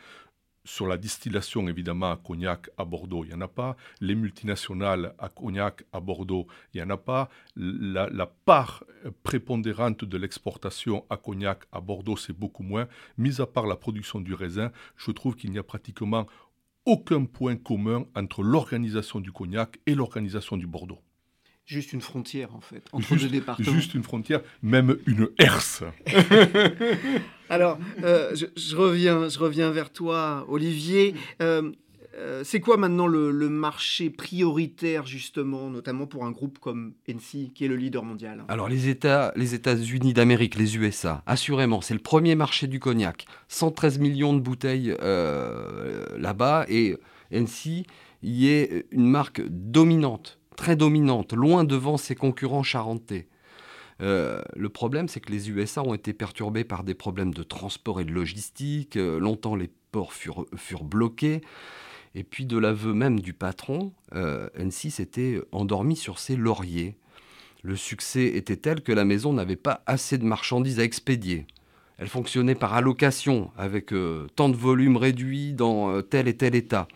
sur 0.67 0.85
la 0.85 0.97
distillation, 0.97 1.67
évidemment, 1.67 2.11
à 2.11 2.17
Cognac, 2.17 2.69
à 2.77 2.83
Bordeaux, 2.83 3.23
il 3.23 3.29
n'y 3.29 3.33
en 3.33 3.41
a 3.41 3.47
pas. 3.47 3.77
Les 4.01 4.15
multinationales 4.15 5.15
à 5.17 5.29
Cognac, 5.29 5.85
à 5.93 5.99
Bordeaux, 5.99 6.45
il 6.73 6.77
n'y 6.77 6.83
en 6.83 6.89
a 6.89 6.97
pas. 6.97 7.29
La, 7.55 8.09
la 8.09 8.25
part 8.25 8.83
prépondérante 9.23 10.03
de 10.03 10.17
l'exportation 10.17 11.05
à 11.09 11.17
Cognac, 11.17 11.63
à 11.71 11.79
Bordeaux, 11.79 12.17
c'est 12.17 12.37
beaucoup 12.37 12.63
moins. 12.63 12.87
Mis 13.17 13.39
à 13.41 13.47
part 13.47 13.65
la 13.65 13.77
production 13.77 14.19
du 14.19 14.33
raisin, 14.33 14.71
je 14.97 15.11
trouve 15.11 15.35
qu'il 15.35 15.51
n'y 15.51 15.57
a 15.57 15.63
pratiquement 15.63 16.27
aucun 16.85 17.25
point 17.25 17.55
commun 17.55 18.05
entre 18.15 18.43
l'organisation 18.43 19.19
du 19.19 19.31
Cognac 19.31 19.79
et 19.85 19.95
l'organisation 19.95 20.57
du 20.57 20.67
Bordeaux 20.67 20.99
juste 21.67 21.93
une 21.93 22.01
frontière 22.01 22.55
en 22.55 22.61
fait 22.61 22.83
entre 22.93 23.15
deux 23.15 23.27
départements. 23.27 23.73
Juste 23.73 23.93
une 23.93 24.03
frontière, 24.03 24.41
même 24.63 24.97
une 25.05 25.29
herse. 25.37 25.83
Alors, 27.49 27.77
euh, 28.03 28.35
je, 28.35 28.75
reviens, 28.75 29.29
je 29.29 29.37
reviens 29.37 29.69
vers 29.71 29.91
toi, 29.91 30.45
Olivier. 30.49 31.13
Euh, 31.41 31.71
euh, 32.15 32.41
c'est 32.43 32.61
quoi 32.61 32.77
maintenant 32.77 33.05
le, 33.05 33.31
marché 33.49 34.09
prioritaire 34.09 35.05
justement, 35.05 35.69
notamment 35.69 36.07
pour 36.07 36.25
un 36.25 36.31
groupe 36.31 36.57
comme 36.57 36.93
NC 37.07 37.51
qui 37.53 37.65
est 37.65 37.67
le 37.67 37.75
leader 37.75 38.03
mondial? 38.03 38.43
Alors 38.47 38.69
les 38.69 38.87
États, 38.87 39.33
les 39.35 39.53
États-Unis 39.53 40.13
d'Amérique, 40.13 40.55
les 40.55 40.77
USA, 40.77 41.21
assurément, 41.25 41.81
c'est 41.81 41.93
le 41.93 41.99
premier 41.99 42.35
marché 42.35 42.67
du 42.67 42.79
cognac. 42.79 43.25
113 43.49 43.99
millions 43.99 44.33
de 44.33 44.39
bouteilles 44.39 44.95
là-bas 46.17 46.65
et 46.69 46.95
NC 47.31 47.85
y 48.23 48.47
est 48.47 48.87
une 48.91 49.07
marque 49.07 49.41
dominante 49.47 50.36
très 50.57 50.75
dominante, 50.75 51.31
loin 51.31 51.63
devant 51.63 51.95
ses 51.95 52.15
concurrents 52.15 52.63
charentais. 52.63 53.29
Euh, 54.01 54.41
le 54.55 54.69
problème, 54.69 55.07
c'est 55.07 55.19
que 55.21 55.31
les 55.31 55.49
USA 55.49 55.81
ont 55.81 55.93
été 55.93 56.13
perturbés 56.13 56.65
par 56.65 56.83
des 56.83 56.93
problèmes 56.93 57.33
de 57.33 57.43
transport 57.43 58.01
et 58.01 58.05
de 58.05 58.11
logistique. 58.11 58.97
Euh, 58.97 59.19
longtemps, 59.19 59.55
les 59.55 59.69
ports 59.91 60.13
furent, 60.13 60.83
bloqués. 60.83 61.41
Et 62.15 62.23
puis, 62.23 62.45
de 62.45 62.57
l'aveu 62.57 62.93
même 62.93 63.19
du 63.19 63.33
patron, 63.33 63.93
euh, 64.13 64.49
N6 64.57 64.91
s'était 64.91 65.39
endormi 65.51 65.95
sur 65.95 66.19
ses 66.19 66.35
lauriers. 66.35 66.97
Le 67.63 67.75
succès 67.75 68.25
était 68.25 68.57
tel 68.57 68.81
que 68.81 68.91
la 68.91 69.05
maison 69.05 69.33
n'avait 69.33 69.55
pas 69.55 69.83
assez 69.85 70.17
de 70.17 70.25
marchandises 70.25 70.79
à 70.79 70.83
expédier. 70.83 71.47
Elle 71.97 72.07
fonctionnait 72.07 72.55
par 72.55 72.73
allocation, 72.75 73.49
avec 73.57 73.91
tant 74.35 74.49
de 74.49 74.55
volume 74.55 74.97
réduit 74.97 75.53
dans 75.53 76.03
tel 76.03 76.27
et 76.27 76.37
tel 76.37 76.53
état. 76.53 76.87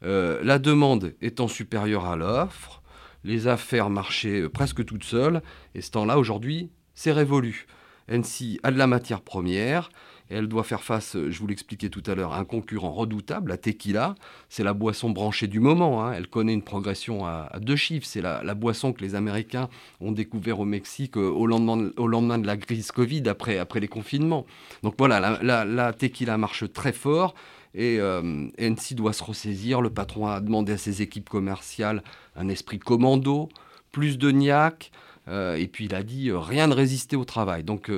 la 0.00 0.58
demande 0.58 1.14
étant 1.20 1.48
supérieure 1.48 2.06
à 2.06 2.16
l'offre, 2.16 2.82
les 3.28 3.46
affaires 3.46 3.90
marchaient 3.90 4.40
euh, 4.40 4.48
presque 4.48 4.84
toutes 4.84 5.04
seules, 5.04 5.42
et 5.74 5.82
ce 5.82 5.90
temps-là, 5.92 6.18
aujourd'hui, 6.18 6.70
c'est 6.94 7.12
révolu. 7.12 7.66
NC 8.08 8.58
a 8.62 8.70
de 8.70 8.78
la 8.78 8.86
matière 8.86 9.20
première, 9.20 9.90
et 10.30 10.36
elle 10.36 10.48
doit 10.48 10.62
faire 10.62 10.82
face, 10.82 11.14
euh, 11.14 11.30
je 11.30 11.38
vous 11.38 11.46
l'expliquais 11.46 11.90
tout 11.90 12.02
à 12.06 12.14
l'heure, 12.14 12.32
à 12.32 12.38
un 12.38 12.46
concurrent 12.46 12.90
redoutable, 12.90 13.50
la 13.50 13.58
tequila. 13.58 14.14
C'est 14.48 14.64
la 14.64 14.72
boisson 14.72 15.10
branchée 15.10 15.46
du 15.46 15.60
moment. 15.60 16.04
Hein. 16.04 16.14
Elle 16.14 16.26
connaît 16.26 16.54
une 16.54 16.62
progression 16.62 17.26
à, 17.26 17.50
deux 17.60 17.76
chiffres. 17.76 18.06
C'est 18.06 18.22
la, 18.22 18.54
boisson 18.54 18.94
que 18.94 19.02
les 19.02 19.14
Américains 19.14 19.68
ont 20.00 20.12
découvert 20.12 20.58
au 20.60 20.64
Mexique 20.64 21.18
euh, 21.18 21.28
au, 21.28 21.46
lendemain, 21.46 22.38
de 22.38 22.46
la 22.46 22.56
crise 22.56 22.92
Covid, 22.92 23.24
après, 23.28 23.64
les 23.78 23.88
confinements. 23.88 24.46
Donc 24.82 24.94
voilà, 24.96 25.38
la 25.42 25.92
tequila 25.92 26.38
marche 26.38 26.72
très 26.72 26.92
fort. 26.92 27.34
Et 27.74 27.98
euh, 28.00 28.48
NC 28.58 28.94
doit 28.94 29.12
se 29.12 29.22
ressaisir. 29.22 29.80
Le 29.80 29.90
patron 29.90 30.26
a 30.26 30.40
demandé 30.40 30.72
à 30.72 30.78
ses 30.78 31.02
équipes 31.02 31.28
commerciales 31.28 32.02
un 32.36 32.48
esprit 32.48 32.78
commando, 32.78 33.48
plus 33.92 34.18
de 34.18 34.30
niaque. 34.30 34.90
Euh, 35.28 35.56
et 35.56 35.68
puis 35.68 35.84
il 35.84 35.94
a 35.94 36.02
dit 36.02 36.30
euh, 36.30 36.38
rien 36.38 36.68
de 36.68 36.74
résister 36.74 37.16
au 37.16 37.24
travail. 37.24 37.64
Donc 37.64 37.90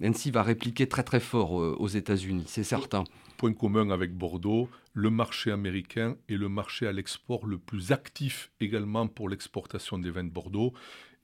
NC 0.00 0.30
va 0.32 0.42
répliquer 0.42 0.88
très 0.88 1.02
très 1.02 1.20
fort 1.20 1.52
aux 1.52 1.88
États-Unis, 1.88 2.44
c'est 2.46 2.64
certain. 2.64 3.04
Point 3.36 3.52
commun 3.52 3.90
avec 3.90 4.16
Bordeaux, 4.16 4.68
le 4.94 5.10
marché 5.10 5.52
américain 5.52 6.16
est 6.28 6.36
le 6.36 6.48
marché 6.48 6.88
à 6.88 6.92
l'export 6.92 7.46
le 7.46 7.58
plus 7.58 7.92
actif 7.92 8.50
également 8.60 9.06
pour 9.06 9.28
l'exportation 9.28 9.98
des 9.98 10.10
vins 10.10 10.24
de 10.24 10.30
Bordeaux. 10.30 10.72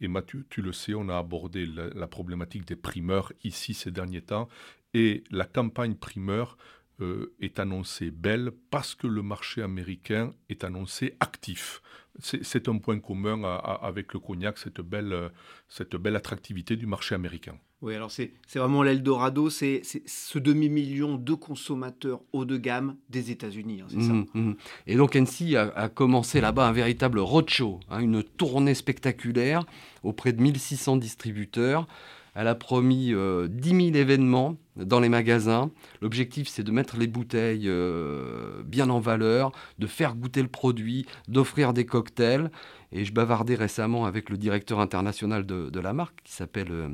Et 0.00 0.06
Mathieu, 0.06 0.46
tu 0.50 0.62
le 0.62 0.72
sais, 0.72 0.94
on 0.94 1.08
a 1.08 1.16
abordé 1.16 1.66
la 1.66 2.06
problématique 2.06 2.66
des 2.66 2.76
primeurs 2.76 3.32
ici 3.42 3.74
ces 3.74 3.90
derniers 3.90 4.20
temps. 4.20 4.48
Et 4.92 5.24
la 5.30 5.44
campagne 5.44 5.94
primeur 5.94 6.56
euh, 7.00 7.34
est 7.40 7.58
annoncée 7.58 8.10
belle 8.10 8.52
parce 8.70 8.94
que 8.94 9.06
le 9.06 9.22
marché 9.22 9.62
américain 9.62 10.32
est 10.48 10.64
annoncé 10.64 11.16
actif. 11.20 11.82
C'est 12.20 12.68
un 12.68 12.78
point 12.78 13.00
commun 13.00 13.42
avec 13.42 14.12
le 14.12 14.20
cognac, 14.20 14.56
cette 14.58 14.80
belle, 14.80 15.32
cette 15.68 15.96
belle 15.96 16.14
attractivité 16.14 16.76
du 16.76 16.86
marché 16.86 17.16
américain. 17.16 17.58
Oui, 17.84 17.94
alors 17.94 18.10
c'est 18.10 18.32
vraiment 18.54 18.82
l'Eldorado, 18.82 19.50
c'est 19.50 19.82
ce 20.06 20.38
demi-million 20.38 21.16
de 21.16 21.34
consommateurs 21.34 22.22
haut 22.32 22.46
de 22.46 22.56
gamme 22.56 22.96
des 23.10 23.30
États-Unis, 23.30 23.82
hein, 23.82 23.86
c'est 23.90 24.00
ça. 24.00 24.12
Mmh, 24.12 24.26
mmh. 24.32 24.56
Et 24.86 24.96
donc 24.96 25.16
NC 25.16 25.54
a, 25.56 25.88
commencé 25.90 26.40
là-bas 26.40 26.66
un 26.66 26.72
véritable 26.72 27.18
roadshow, 27.18 27.80
hein, 27.90 28.00
une 28.00 28.22
tournée 28.22 28.74
spectaculaire 28.74 29.66
auprès 30.02 30.32
de 30.32 30.40
1600 30.40 30.96
distributeurs 30.96 31.86
elle 32.34 32.48
a 32.48 32.54
promis 32.54 33.06
10 33.06 33.14
euh, 33.14 33.48
000 33.62 33.78
événements 33.94 34.56
dans 34.76 35.00
les 35.00 35.08
magasins. 35.08 35.70
L'objectif, 36.02 36.48
c'est 36.48 36.64
de 36.64 36.72
mettre 36.72 36.96
les 36.96 37.06
bouteilles 37.06 37.68
euh, 37.68 38.62
bien 38.64 38.90
en 38.90 38.98
valeur, 38.98 39.52
de 39.78 39.86
faire 39.86 40.14
goûter 40.16 40.42
le 40.42 40.48
produit, 40.48 41.06
d'offrir 41.28 41.72
des 41.72 41.86
cocktails. 41.86 42.50
Et 42.90 43.04
je 43.04 43.12
bavardais 43.12 43.54
récemment 43.54 44.04
avec 44.04 44.30
le 44.30 44.36
directeur 44.36 44.80
international 44.80 45.46
de, 45.46 45.80
la 45.80 45.92
marque, 45.92 46.22
qui 46.24 46.32
s'appelle 46.32 46.70
euh, 46.70 46.88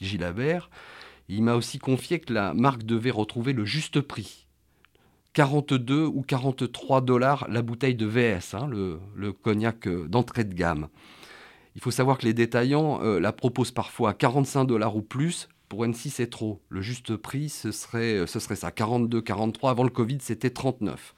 Gilabert. 0.00 0.70
Il 1.28 1.42
m'a 1.42 1.54
aussi 1.54 1.78
confié 1.78 2.20
que 2.20 2.32
la 2.32 2.54
marque 2.54 2.84
devait 2.84 3.10
retrouver 3.10 3.52
le 3.52 3.66
juste 3.66 4.00
prix. 4.00 4.46
42 5.34 6.06
ou 6.06 6.22
43 6.22 7.02
dollars 7.02 7.46
la 7.50 7.60
bouteille 7.60 7.94
de 7.94 8.06
VS, 8.06 8.54
hein, 8.54 8.66
le, 8.66 9.32
cognac 9.32 9.86
d'entrée 9.86 10.44
de 10.44 10.54
gamme. 10.54 10.88
Il 11.74 11.80
faut 11.80 11.90
savoir 11.90 12.18
que 12.18 12.26
les 12.26 12.34
détaillants 12.34 13.02
euh, 13.02 13.20
la 13.20 13.32
proposent 13.32 13.70
parfois 13.70 14.10
à 14.10 14.14
45 14.14 14.64
dollars 14.64 14.96
ou 14.96 15.02
plus. 15.02 15.48
Pour 15.68 15.84
N6, 15.84 16.10
c'est 16.10 16.30
trop. 16.30 16.62
Le 16.70 16.80
juste 16.80 17.16
prix, 17.16 17.48
ce 17.48 17.72
serait, 17.72 18.14
euh, 18.14 18.26
ça, 18.26 18.70
42, 18.70 19.20
43. 19.20 19.70
Avant 19.70 19.84
le 19.84 19.90
Covid, 19.90 20.18
c'était 20.20 20.50
39. 20.50 21.14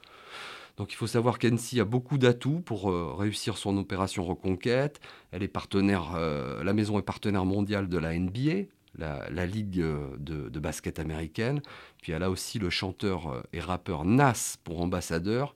Donc 0.77 0.93
il 0.93 0.95
faut 0.95 1.07
savoir 1.07 1.37
qu'N6 1.37 1.81
a 1.81 1.85
beaucoup 1.85 2.17
d'atouts 2.17 2.61
pour 2.61 2.89
euh, 2.89 3.13
réussir 3.13 3.57
son 3.57 3.77
opération 3.77 4.23
reconquête. 4.23 4.99
Elle 5.31 5.43
est 5.43 5.47
partenaire, 5.47 6.17
la 6.17 6.73
maison 6.73 6.97
est 6.97 7.03
partenaire 7.03 7.45
mondiale 7.45 7.87
de 7.87 7.97
la 7.97 8.17
NBA, 8.17 8.67
la, 8.97 9.45
ligue 9.45 9.79
de, 10.19 10.49
de, 10.49 10.59
basket 10.59 10.99
américaine. 10.99 11.61
Puis 12.01 12.11
elle 12.13 12.23
a 12.23 12.29
aussi 12.29 12.57
le 12.57 12.69
chanteur 12.69 13.43
et 13.53 13.59
rappeur 13.59 14.05
Nas 14.05 14.57
pour 14.63 14.81
ambassadeur, 14.81 15.53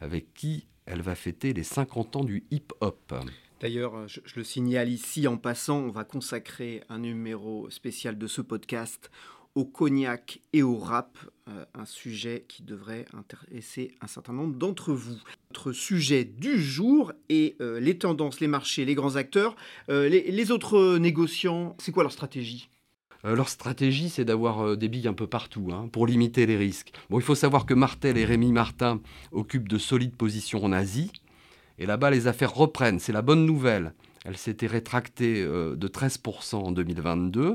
avec 0.00 0.32
qui 0.34 0.66
elle 0.86 1.02
va 1.02 1.14
fêter 1.14 1.52
les 1.52 1.64
50 1.64 2.16
ans 2.16 2.24
du 2.24 2.44
hip-hop. 2.50 3.14
D'ailleurs, 3.60 3.94
euh, 3.94 4.06
je, 4.08 4.20
le 4.36 4.44
signale 4.44 4.88
ici 4.88 5.28
en 5.28 5.36
passant, 5.36 5.78
on 5.78 5.90
va 5.90 6.04
consacrer 6.04 6.82
un 6.88 6.98
numéro 6.98 7.68
spécial 7.70 8.16
de 8.16 8.26
ce 8.26 8.40
podcast 8.40 9.10
au 9.54 9.64
cognac 9.64 10.40
et 10.52 10.62
au 10.62 10.78
rap, 10.78 11.18
euh, 11.48 11.64
un 11.74 11.84
sujet 11.84 12.46
qui 12.48 12.62
devrait 12.62 13.04
intéresser 13.12 13.92
un 14.00 14.06
certain 14.06 14.32
nombre 14.32 14.56
d'entre 14.56 14.92
vous. 14.94 15.18
Notre 15.50 15.72
sujet 15.72 16.24
du 16.24 16.58
jour 16.58 17.12
est 17.28 17.60
euh, 17.60 17.80
les 17.80 17.98
tendances, 17.98 18.40
les 18.40 18.46
marchés, 18.46 18.86
les 18.86 18.94
grands 18.94 19.16
acteurs. 19.16 19.56
les, 19.88 20.50
autres 20.52 20.96
négociants, 20.96 21.76
c'est 21.78 21.92
quoi 21.92 22.02
leur 22.02 22.12
stratégie? 22.12 22.70
Leur 23.22 23.50
stratégie, 23.50 24.08
c'est 24.08 24.24
d'avoir 24.24 24.78
des 24.78 24.88
billes 24.88 25.08
un 25.08 25.12
peu 25.12 25.26
partout 25.26 25.68
hein, 25.72 25.90
pour 25.92 26.06
limiter 26.06 26.46
les 26.46 26.56
risques. 26.56 26.92
Bon, 27.10 27.18
il 27.18 27.22
faut 27.22 27.34
savoir 27.34 27.66
que 27.66 27.74
Martel 27.74 28.16
et 28.16 28.24
Rémi 28.24 28.50
Martin 28.50 29.02
occupent 29.30 29.68
de 29.68 29.76
solides 29.76 30.16
positions 30.16 30.64
en 30.64 30.72
Asie. 30.72 31.10
Et 31.80 31.86
là-bas, 31.86 32.10
les 32.10 32.26
affaires 32.26 32.54
reprennent. 32.54 33.00
C'est 33.00 33.12
la 33.12 33.22
bonne 33.22 33.46
nouvelle. 33.46 33.94
Elle 34.26 34.36
s'était 34.36 34.66
rétractée 34.66 35.42
euh, 35.42 35.74
de 35.74 35.88
13% 35.88 36.56
en 36.56 36.72
2022. 36.72 37.54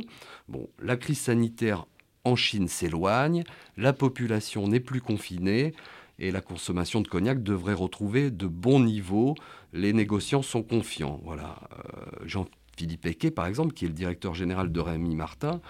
Bon, 0.49 0.67
la 0.81 0.97
crise 0.97 1.19
sanitaire 1.19 1.85
en 2.23 2.35
Chine 2.35 2.67
s'éloigne, 2.67 3.43
la 3.77 3.93
population 3.93 4.67
n'est 4.67 4.79
plus 4.79 4.99
confinée 4.99 5.73
et 6.17 6.31
la 6.31 6.41
consommation 6.41 7.01
de 7.01 7.07
cognac 7.07 7.43
devrait 7.43 7.75
retrouver 7.75 8.31
de 8.31 8.47
bons 8.47 8.79
niveaux. 8.79 9.35
Les 9.73 9.93
négociants 9.93 10.41
sont 10.41 10.63
confiants. 10.63 11.21
Voilà. 11.23 11.59
Euh, 11.71 12.25
Jean-Philippe 12.25 13.05
Eke, 13.05 13.29
par 13.29 13.45
exemple, 13.45 13.75
qui 13.75 13.85
est 13.85 13.89
le 13.89 13.93
directeur 13.93 14.33
général 14.33 14.71
de 14.71 14.79
Rémi 14.79 15.13
Martin, 15.13 15.61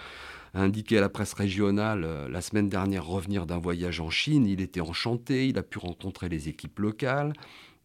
a 0.54 0.62
indiqué 0.62 0.96
à 0.96 1.02
la 1.02 1.10
presse 1.10 1.34
régionale 1.34 2.04
euh, 2.04 2.26
la 2.30 2.40
semaine 2.40 2.70
dernière 2.70 3.04
revenir 3.04 3.44
d'un 3.44 3.58
voyage 3.58 4.00
en 4.00 4.08
Chine. 4.08 4.46
Il 4.46 4.62
était 4.62 4.80
enchanté, 4.80 5.48
il 5.48 5.58
a 5.58 5.62
pu 5.62 5.76
rencontrer 5.78 6.30
les 6.30 6.48
équipes 6.48 6.78
locales 6.78 7.34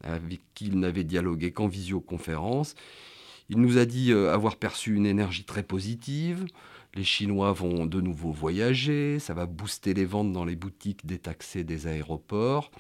avec 0.04 0.42
qui 0.54 0.68
il 0.68 0.80
n'avait 0.80 1.04
dialogué 1.04 1.52
qu'en 1.52 1.68
visioconférence. 1.68 2.76
Il 3.50 3.60
nous 3.60 3.78
a 3.78 3.86
dit 3.86 4.12
euh, 4.12 4.34
avoir 4.34 4.56
perçu 4.56 4.96
une 4.96 5.06
énergie 5.06 5.44
très 5.44 5.64
positive. 5.64 6.46
Les 6.94 7.04
Chinois 7.04 7.54
vont 7.54 7.86
de 7.86 8.02
nouveau 8.02 8.32
voyager, 8.32 9.20
ça 9.20 9.34
va 9.34 9.46
booster 9.46 9.94
les 9.94 10.06
ventes 10.06 10.34
dans 10.34 10.46
les 10.46 10.56
boutiques 10.56 11.06
détaxées 11.06 11.64
des 11.64 11.88
aéroports. 11.88 12.72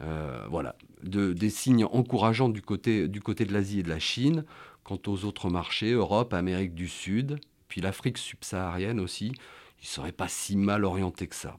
Euh, 0.00 0.46
voilà, 0.48 0.76
des 1.02 1.50
signes 1.50 1.84
encourageants 1.84 2.48
du 2.48 2.62
côté, 2.62 3.06
du 3.06 3.20
côté 3.20 3.44
de 3.44 3.52
l'Asie 3.52 3.80
et 3.80 3.82
de 3.82 3.90
la 3.90 3.98
Chine. 3.98 4.44
Quant 4.82 5.00
aux 5.06 5.24
autres 5.24 5.50
marchés, 5.50 5.92
Europe, 5.92 6.32
Amérique 6.32 6.74
du 6.74 6.88
Sud, 6.88 7.38
puis 7.68 7.80
l'Afrique 7.82 8.16
subsaharienne 8.16 8.98
aussi, 8.98 9.26
ils 9.26 9.84
ne 9.84 9.86
seraient 9.86 10.12
pas 10.12 10.28
si 10.28 10.56
mal 10.56 10.84
orientés 10.84 11.26
que 11.26 11.36
ça. 11.36 11.58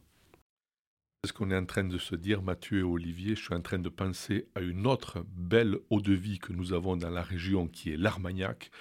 Ce 1.23 1.33
qu'on 1.33 1.51
est 1.51 1.55
en 1.55 1.65
train 1.65 1.83
de 1.83 1.99
se 1.99 2.15
dire, 2.15 2.41
Mathieu 2.41 2.79
et 2.79 2.83
Olivier, 2.83 3.35
je 3.35 3.43
suis 3.43 3.53
en 3.53 3.61
train 3.61 3.77
de 3.77 3.89
penser 3.89 4.47
à 4.55 4.61
une 4.61 4.87
autre 4.87 5.23
belle 5.35 5.77
eau 5.91 6.01
de 6.01 6.13
vie 6.13 6.39
que 6.39 6.51
nous 6.51 6.73
avons 6.73 6.97
dans 6.97 7.11
la 7.11 7.21
région 7.21 7.67
qui 7.67 7.91
est 7.91 7.95
l'Armagnac. 7.95 8.71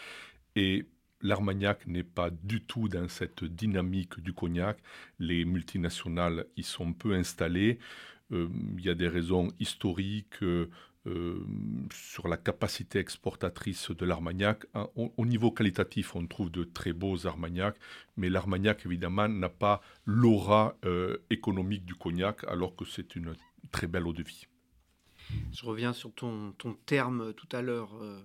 Et 0.56 0.86
l'Armagnac 1.20 1.86
n'est 1.86 2.02
pas 2.02 2.30
du 2.30 2.62
tout 2.62 2.88
dans 2.88 3.08
cette 3.08 3.44
dynamique 3.44 4.20
du 4.20 4.32
cognac. 4.32 4.78
Les 5.18 5.44
multinationales 5.44 6.46
y 6.56 6.62
sont 6.62 6.94
peu 6.94 7.12
installées. 7.12 7.78
Euh, 8.32 8.48
il 8.78 8.86
y 8.86 8.88
a 8.88 8.94
des 8.94 9.08
raisons 9.08 9.48
historiques, 9.60 10.42
euh, 10.42 10.70
euh, 11.06 11.42
sur 11.90 12.28
la 12.28 12.36
capacité 12.36 12.98
exportatrice 12.98 13.90
de 13.90 14.04
l'Armagnac. 14.04 14.66
Au, 14.96 15.24
niveau 15.24 15.50
qualitatif, 15.50 16.14
on 16.14 16.26
trouve 16.26 16.50
de 16.50 16.62
très 16.62 16.92
beaux 16.92 17.26
Armagnacs, 17.26 17.76
mais 18.18 18.28
l'Armagnac, 18.28 18.84
évidemment, 18.84 19.26
n'a 19.26 19.48
pas 19.48 19.80
l'aura 20.04 20.76
euh, 20.84 21.16
économique 21.30 21.86
du 21.86 21.94
cognac, 21.94 22.44
alors 22.44 22.76
que 22.76 22.84
c'est 22.84 23.16
une 23.16 23.34
très 23.72 23.86
belle 23.86 24.06
eau 24.06 24.12
de 24.12 24.22
vie. 24.22 24.46
Je 25.52 25.64
reviens 25.64 25.94
sur 25.94 26.12
ton, 26.12 26.52
ton 26.58 26.74
terme 26.84 27.32
tout 27.32 27.48
à 27.50 27.62
l'heure. 27.62 27.96
Euh, 28.02 28.20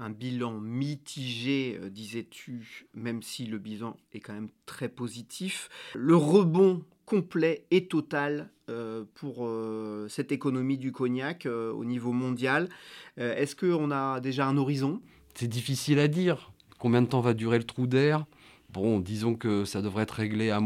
un 0.00 0.10
bilan 0.10 0.58
mitigé, 0.58 1.78
disais-tu, 1.90 2.88
même 2.94 3.22
si 3.22 3.46
le 3.46 3.58
bilan 3.58 3.96
est 4.12 4.20
quand 4.20 4.32
même 4.32 4.50
très 4.66 4.88
positif. 4.88 5.68
Le 5.94 6.16
rebond 6.16 6.84
complet 7.10 7.66
et 7.72 7.88
total 7.88 8.50
euh, 8.68 9.02
pour 9.14 9.44
euh, 9.44 10.06
cette 10.08 10.30
économie 10.30 10.78
du 10.78 10.92
cognac 10.92 11.44
euh, 11.44 11.72
au 11.72 11.84
niveau 11.84 12.12
mondial. 12.12 12.68
Est-ce 13.16 13.56
qu'on 13.56 13.90
a 13.90 14.20
déjà 14.20 14.46
un 14.46 14.56
horizon? 14.56 15.00
C'est 15.34 15.48
difficile 15.48 15.98
à 15.98 16.06
dire. 16.06 16.52
Combien 16.78 17.02
de 17.02 17.08
temps 17.08 17.20
va 17.20 17.34
durer 17.34 17.58
le 17.58 17.64
trou 17.64 17.88
d'air? 17.88 18.26
Bon, 18.72 19.00
disons 19.00 19.34
que 19.34 19.64
ça 19.64 19.82
devrait 19.82 20.04
être 20.04 20.12
réglé 20.12 20.50
à 20.50 20.60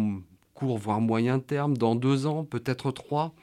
court, 0.52 0.76
voire 0.76 1.00
moyen 1.00 1.40
terme, 1.40 1.78
dans 1.78 1.94
deux 1.94 2.26
ans, 2.26 2.44
peut-être 2.44 2.92
trois. 2.92 3.34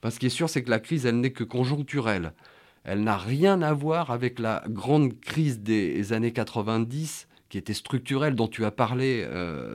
Parce 0.00 0.16
ce 0.16 0.20
qui 0.20 0.26
est 0.26 0.30
sûr, 0.30 0.50
c'est 0.50 0.64
que 0.64 0.70
la 0.70 0.80
crise, 0.80 1.06
elle 1.06 1.20
n'est 1.20 1.32
que 1.32 1.44
conjoncturelle. 1.44 2.34
Elle 2.82 3.04
n'a 3.04 3.16
rien 3.16 3.62
à 3.62 3.72
voir 3.72 4.10
avec 4.10 4.40
la 4.40 4.64
grande 4.68 5.18
crise 5.20 5.60
des 5.60 6.12
années 6.12 6.32
90 6.32 7.28
qui 7.52 7.58
était 7.58 7.74
structurelle, 7.74 8.34
dont 8.34 8.48
tu 8.48 8.64
as 8.64 8.70
parlé, 8.70 9.28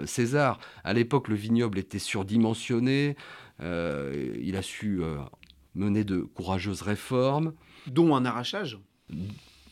César. 0.06 0.60
À 0.84 0.94
l'époque, 0.94 1.28
le 1.28 1.36
vignoble 1.36 1.78
était 1.78 2.00
surdimensionné, 2.00 3.16
euh, 3.62 4.36
il 4.40 4.56
a 4.56 4.62
su 4.62 5.02
euh, 5.02 5.18
mener 5.76 6.04
de 6.04 6.20
courageuses 6.20 6.82
réformes. 6.82 7.54
Dont 7.88 8.16
un 8.16 8.26
arrachage 8.26 8.80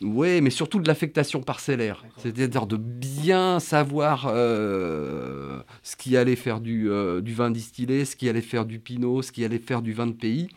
oui, 0.02 0.42
mais 0.42 0.50
surtout 0.50 0.82
de 0.82 0.88
l'affectation 0.90 1.42
parcellaire. 1.42 2.04
C'est-à-dire 2.18 2.68
de 2.68 2.76
bien 2.76 3.62
savoir 3.62 4.26
euh, 4.28 5.62
ce 5.84 5.96
qui 5.96 6.18
allait 6.18 6.36
faire 6.36 6.60
du, 6.60 6.90
du, 7.22 7.34
vin 7.34 7.50
distillé, 7.50 8.04
ce 8.04 8.18
qui 8.18 8.28
allait 8.28 8.42
faire 8.42 8.66
du 8.66 8.80
pinot, 8.80 9.22
ce 9.22 9.32
qui 9.32 9.46
allait 9.46 9.58
faire 9.58 9.82
du 9.82 9.94
vin 9.94 10.06
de 10.06 10.12
pays. 10.12 10.50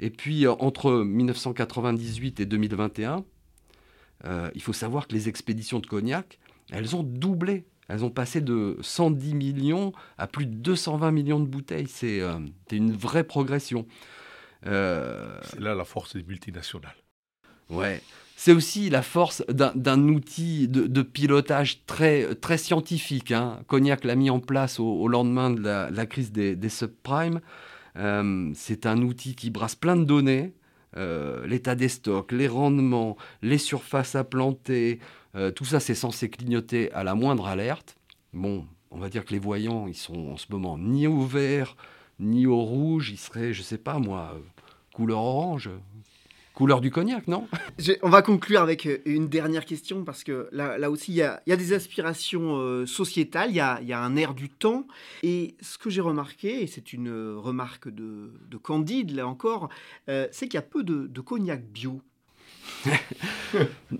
Et 0.00 0.08
puis, 0.08 0.46
entre 0.46 1.02
1998 1.02 2.40
et 2.40 2.46
2021, 2.46 3.22
il 4.54 4.62
faut 4.62 4.72
savoir 4.72 5.08
que 5.08 5.12
les 5.12 5.28
expéditions 5.28 5.78
de 5.78 5.86
cognac, 5.86 6.38
elles 6.70 6.96
ont 6.96 7.02
doublé. 7.02 7.66
Elles 7.88 8.04
ont 8.04 8.10
passé 8.10 8.40
de 8.40 8.78
110 8.80 9.34
millions 9.34 9.92
à 10.16 10.26
plus 10.26 10.46
de 10.46 10.54
220 10.54 11.10
millions 11.10 11.40
de 11.40 11.46
bouteilles. 11.46 11.88
C'est 11.88 12.20
euh, 12.20 12.38
une 12.72 12.92
vraie 12.92 13.24
progression. 13.24 13.86
Euh, 14.66 15.38
c'est 15.42 15.60
là 15.60 15.74
la 15.74 15.84
force 15.84 16.16
des 16.16 16.22
multinationales. 16.22 16.96
Ouais. 17.68 18.00
C'est 18.36 18.52
aussi 18.52 18.90
la 18.90 19.02
force 19.02 19.44
d'un 19.48 20.08
outil 20.08 20.66
de, 20.66 21.02
pilotage 21.02 21.84
très, 21.86 22.34
très 22.34 22.58
scientifique. 22.58 23.30
Hein. 23.30 23.60
Cognac 23.68 24.04
l'a 24.04 24.16
mis 24.16 24.28
en 24.28 24.40
place 24.40 24.80
au, 24.80 25.06
lendemain 25.06 25.50
de 25.50 25.62
la, 25.62 26.06
crise 26.06 26.32
des, 26.32 26.68
subprimes. 26.68 27.40
Euh, 27.96 28.50
c'est 28.54 28.86
un 28.86 29.00
outil 29.02 29.36
qui 29.36 29.50
brasse 29.50 29.76
plein 29.76 29.96
de 29.96 30.04
données. 30.04 30.54
L'état 31.46 31.74
des 31.74 31.88
stocks, 31.88 32.32
les 32.32 32.48
rendements, 32.48 33.16
les 33.42 33.58
surfaces 33.58 34.14
à 34.14 34.24
planter, 34.24 35.00
euh, 35.34 35.50
tout 35.50 35.64
ça, 35.64 35.80
c'est 35.80 35.94
censé 35.94 36.30
clignoter 36.30 36.92
à 36.92 37.04
la 37.04 37.14
moindre 37.14 37.46
alerte. 37.46 37.96
Bon, 38.32 38.66
on 38.90 38.98
va 38.98 39.08
dire 39.08 39.24
que 39.24 39.32
les 39.32 39.38
voyants, 39.38 39.86
ils 39.86 39.96
sont 39.96 40.28
en 40.28 40.36
ce 40.36 40.46
moment 40.50 40.78
ni 40.78 41.06
ouverts, 41.06 41.76
ni 42.18 42.46
au 42.46 42.62
rouge, 42.62 43.10
il 43.10 43.18
serait, 43.18 43.52
je 43.52 43.62
sais 43.62 43.78
pas 43.78 43.98
moi, 43.98 44.36
couleur 44.92 45.20
orange. 45.20 45.70
Couleur 46.54 46.80
du 46.80 46.92
cognac, 46.92 47.26
non? 47.26 47.48
On 48.02 48.08
va 48.08 48.22
conclure 48.22 48.62
avec 48.62 48.86
euh, 48.86 48.98
une 49.06 49.28
dernière 49.28 49.64
question 49.64 50.04
parce 50.04 50.22
que 50.22 50.48
là, 50.52 50.88
aussi, 50.88 51.10
il 51.10 51.16
y, 51.16 51.22
a, 51.22 51.40
des 51.44 51.72
aspirations 51.72 52.58
euh, 52.58 52.86
sociétales, 52.86 53.50
il 53.50 53.56
y, 53.56 53.60
a, 53.60 54.00
un 54.00 54.14
air 54.14 54.34
du 54.34 54.48
temps. 54.48 54.86
Et 55.24 55.56
ce 55.60 55.78
que 55.78 55.90
j'ai 55.90 56.00
remarqué, 56.00 56.62
et 56.62 56.68
c'est 56.68 56.92
une 56.92 57.10
remarque 57.34 57.88
de, 57.88 58.30
Candide, 58.62 59.10
là 59.10 59.26
encore, 59.26 59.68
euh, 60.08 60.28
c'est 60.30 60.46
qu'il 60.46 60.54
y 60.54 60.58
a 60.58 60.62
peu 60.62 60.84
de, 60.84 61.20
cognac 61.20 61.64
bio. 61.64 62.00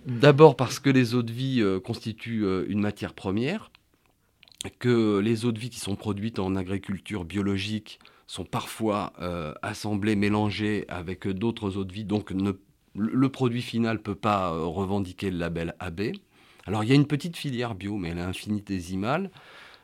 D'abord 0.07 0.57
parce 0.57 0.79
que 0.79 0.91
les 0.91 1.15
eaux 1.15 1.23
de 1.23 1.33
vie 1.33 1.63
constituent 1.85 2.47
une 2.69 2.81
matière 2.81 3.15
première, 3.15 3.71
que 4.79 5.19
les 5.19 5.45
eaux 5.45 5.53
de 5.53 5.59
vie 5.59 5.71
qui 5.71 5.81
sont 5.81 5.97
produites 5.97 6.39
en 6.39 6.57
agriculture 6.57 7.25
biologique 7.25 7.99
sont 8.27 8.45
parfois 8.45 9.13
euh, 9.21 9.53
assemblés, 9.63 10.17
mélangés 10.17 10.85
avec 10.89 11.29
d'autres 11.29 11.77
eaux 11.77 11.85
de 11.85 11.93
vie, 11.93 12.05
donc 12.05 12.33
le 12.95 13.29
produit 13.29 13.63
final 13.63 13.97
ne 13.97 14.03
peut 14.03 14.15
pas 14.15 14.53
euh, 14.53 14.65
revendiquer 14.65 15.31
le 15.31 15.39
label 15.39 15.75
AB. 15.79 16.13
Alors 16.67 16.85
il 16.85 16.89
y 16.89 16.93
a 16.93 16.95
une 16.95 17.07
petite 17.07 17.37
filière 17.37 17.75
bio, 17.75 17.97
mais 17.97 18.11
elle 18.11 18.19
est 18.19 18.23
infinitésimale, 18.23 19.31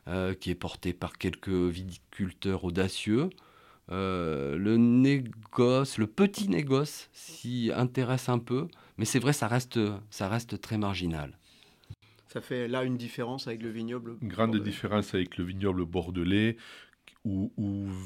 euh, 0.09 0.35
qui 0.35 0.51
est 0.51 0.55
portée 0.55 0.93
par 0.93 1.19
quelques 1.19 1.49
viticulteurs 1.49 2.65
audacieux. 2.65 3.31
Le 3.91 4.77
négoce, 4.77 5.99
le 5.99 6.07
petit 6.07 6.49
négoce 6.49 7.09
s'y 7.13 7.71
intéresse 7.75 8.29
un 8.29 8.39
peu, 8.39 8.69
mais 8.99 9.05
c'est 9.05 9.19
vrai, 9.19 9.33
ça 9.33 9.49
reste, 9.49 9.81
ça 10.11 10.29
reste 10.29 10.61
très 10.61 10.79
marginal. 10.79 11.37
Ça 12.29 12.41
fait 12.41 12.69
là 12.69 12.85
une 12.85 12.97
différence 12.97 13.49
avec 13.49 13.61
le 13.63 13.71
vignoble. 13.71 14.17
Une 14.23 14.29
grande 14.29 14.57
différence 14.63 15.15
avec 15.15 15.37
le 15.37 15.45
vignoble 15.45 15.85
bordelais 15.85 16.57
où, 17.25 17.53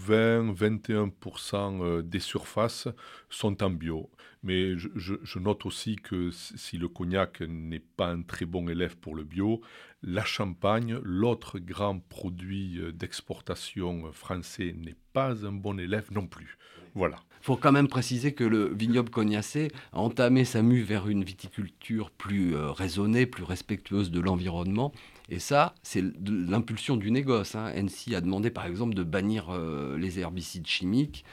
20-21% 0.08 1.82
euh, 1.82 2.02
des 2.02 2.20
surfaces 2.20 2.88
sont 3.30 3.62
en 3.62 3.70
bio. 3.70 4.10
Mais 4.42 4.76
je, 4.76 5.38
note 5.38 5.64
aussi 5.66 5.96
que 5.96 6.30
si 6.30 6.76
le 6.76 6.88
cognac 6.88 7.40
n'est 7.40 7.80
pas 7.80 8.08
un 8.08 8.22
très 8.22 8.44
bon 8.44 8.68
élève 8.68 8.96
pour 8.98 9.14
le 9.14 9.24
bio, 9.24 9.62
la 10.02 10.24
Champagne, 10.24 10.98
l'autre 11.02 11.58
grand 11.58 11.98
produit 11.98 12.78
euh, 12.78 12.92
d'exportation 12.92 14.12
français, 14.12 14.74
n'est 14.76 14.96
pas 15.12 15.46
un 15.46 15.52
bon 15.52 15.78
élève 15.78 16.08
non 16.12 16.26
plus. 16.26 16.58
Voilà. 16.94 17.16
Il 17.40 17.46
faut 17.46 17.56
quand 17.56 17.72
même 17.72 17.88
préciser 17.88 18.32
que 18.32 18.44
le 18.44 18.72
vignoble 18.74 19.10
cognacé 19.10 19.70
a 19.92 19.98
entamé 19.98 20.44
sa 20.44 20.62
mue 20.62 20.82
vers 20.82 21.08
une 21.08 21.24
viticulture 21.24 22.10
plus 22.10 22.54
euh, 22.54 22.70
raisonnée, 22.70 23.26
plus 23.26 23.44
respectueuse 23.44 24.10
de 24.10 24.20
l'environnement. 24.20 24.92
Et 25.28 25.38
ça, 25.38 25.74
c'est 25.82 26.04
l'impulsion 26.26 26.96
du 26.96 27.10
négoce. 27.10 27.54
Hein. 27.54 27.72
NC 27.74 28.14
a 28.14 28.20
demandé 28.20 28.50
par 28.50 28.66
exemple 28.66 28.94
de 28.94 29.02
bannir 29.02 29.50
euh, 29.50 29.96
les 29.96 30.18
herbicides 30.18 30.66
chimiques. 30.66 31.24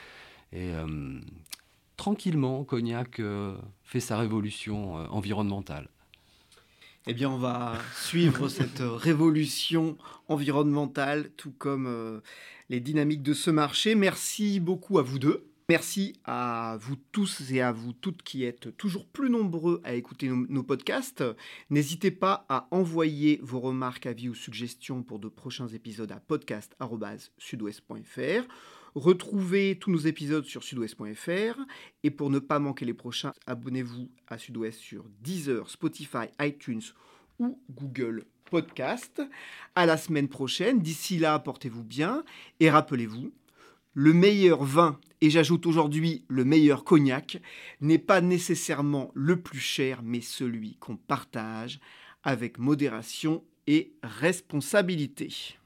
Et 0.53 0.73
euh, 0.73 1.19
tranquillement, 1.97 2.63
Cognac 2.63 3.19
euh, 3.19 3.55
fait 3.83 3.99
sa 3.99 4.17
révolution 4.17 4.93
environnementale. 5.11 5.89
Eh 7.07 7.13
bien, 7.13 7.29
on 7.29 7.37
va 7.37 7.77
suivre 7.95 8.47
cette 8.49 8.81
révolution 8.81 9.97
environnementale, 10.27 11.31
tout 11.35 11.51
comme 11.57 12.21
les 12.69 12.79
dynamiques 12.79 13.23
de 13.23 13.33
ce 13.33 13.49
marché. 13.49 13.95
Merci 13.95 14.59
beaucoup 14.59 14.99
à 14.99 15.01
vous 15.01 15.19
deux. 15.19 15.50
Merci 15.71 16.19
à 16.25 16.77
vous 16.81 16.97
tous 17.13 17.49
et 17.49 17.61
à 17.61 17.71
vous 17.71 17.93
toutes 17.93 18.23
qui 18.23 18.43
êtes 18.43 18.75
toujours 18.75 19.07
plus 19.07 19.29
nombreux 19.29 19.79
à 19.85 19.93
écouter 19.93 20.27
nos, 20.27 20.63
podcasts. 20.63 21.23
N'hésitez 21.69 22.11
pas 22.11 22.45
à 22.49 22.67
envoyer 22.71 23.39
vos 23.41 23.61
remarques, 23.61 24.05
avis 24.05 24.27
ou 24.27 24.35
suggestions 24.35 25.01
pour 25.01 25.17
de 25.17 25.29
prochains 25.29 25.69
épisodes 25.69 26.11
à 26.11 26.19
podcast.sudouest.fr. 26.19 28.47
Retrouvez 28.95 29.77
tous 29.79 29.91
nos 29.91 29.99
épisodes 29.99 30.43
sur 30.43 30.61
sudouest.fr 30.61 31.61
et 32.03 32.11
pour 32.11 32.29
ne 32.29 32.39
pas 32.39 32.59
manquer 32.59 32.83
les 32.83 32.93
prochains, 32.93 33.31
abonnez-vous 33.47 34.09
à 34.27 34.37
Sudouest 34.37 34.77
sur 34.77 35.05
Deezer, 35.21 35.69
Spotify, 35.69 36.27
iTunes 36.41 36.83
ou 37.39 37.61
Google 37.69 38.25
Podcast. 38.49 39.21
À 39.75 39.85
la 39.85 39.95
semaine 39.95 40.27
prochaine. 40.27 40.81
D'ici 40.81 41.17
là, 41.17 41.39
portez-vous 41.39 41.85
bien 41.85 42.25
et 42.59 42.69
rappelez-vous, 42.69 43.31
le 43.93 44.13
meilleur 44.13 44.63
vin, 44.63 44.99
et 45.21 45.29
j'ajoute 45.29 45.65
aujourd'hui 45.65 46.25
le 46.27 46.45
meilleur 46.45 46.83
cognac, 46.83 47.41
n'est 47.81 47.97
pas 47.99 48.21
nécessairement 48.21 49.11
le 49.13 49.41
plus 49.41 49.59
cher, 49.59 50.01
mais 50.03 50.21
celui 50.21 50.77
qu'on 50.77 50.97
partage 50.97 51.79
avec 52.23 52.57
modération 52.57 53.43
et 53.67 53.93
responsabilité. 54.03 55.57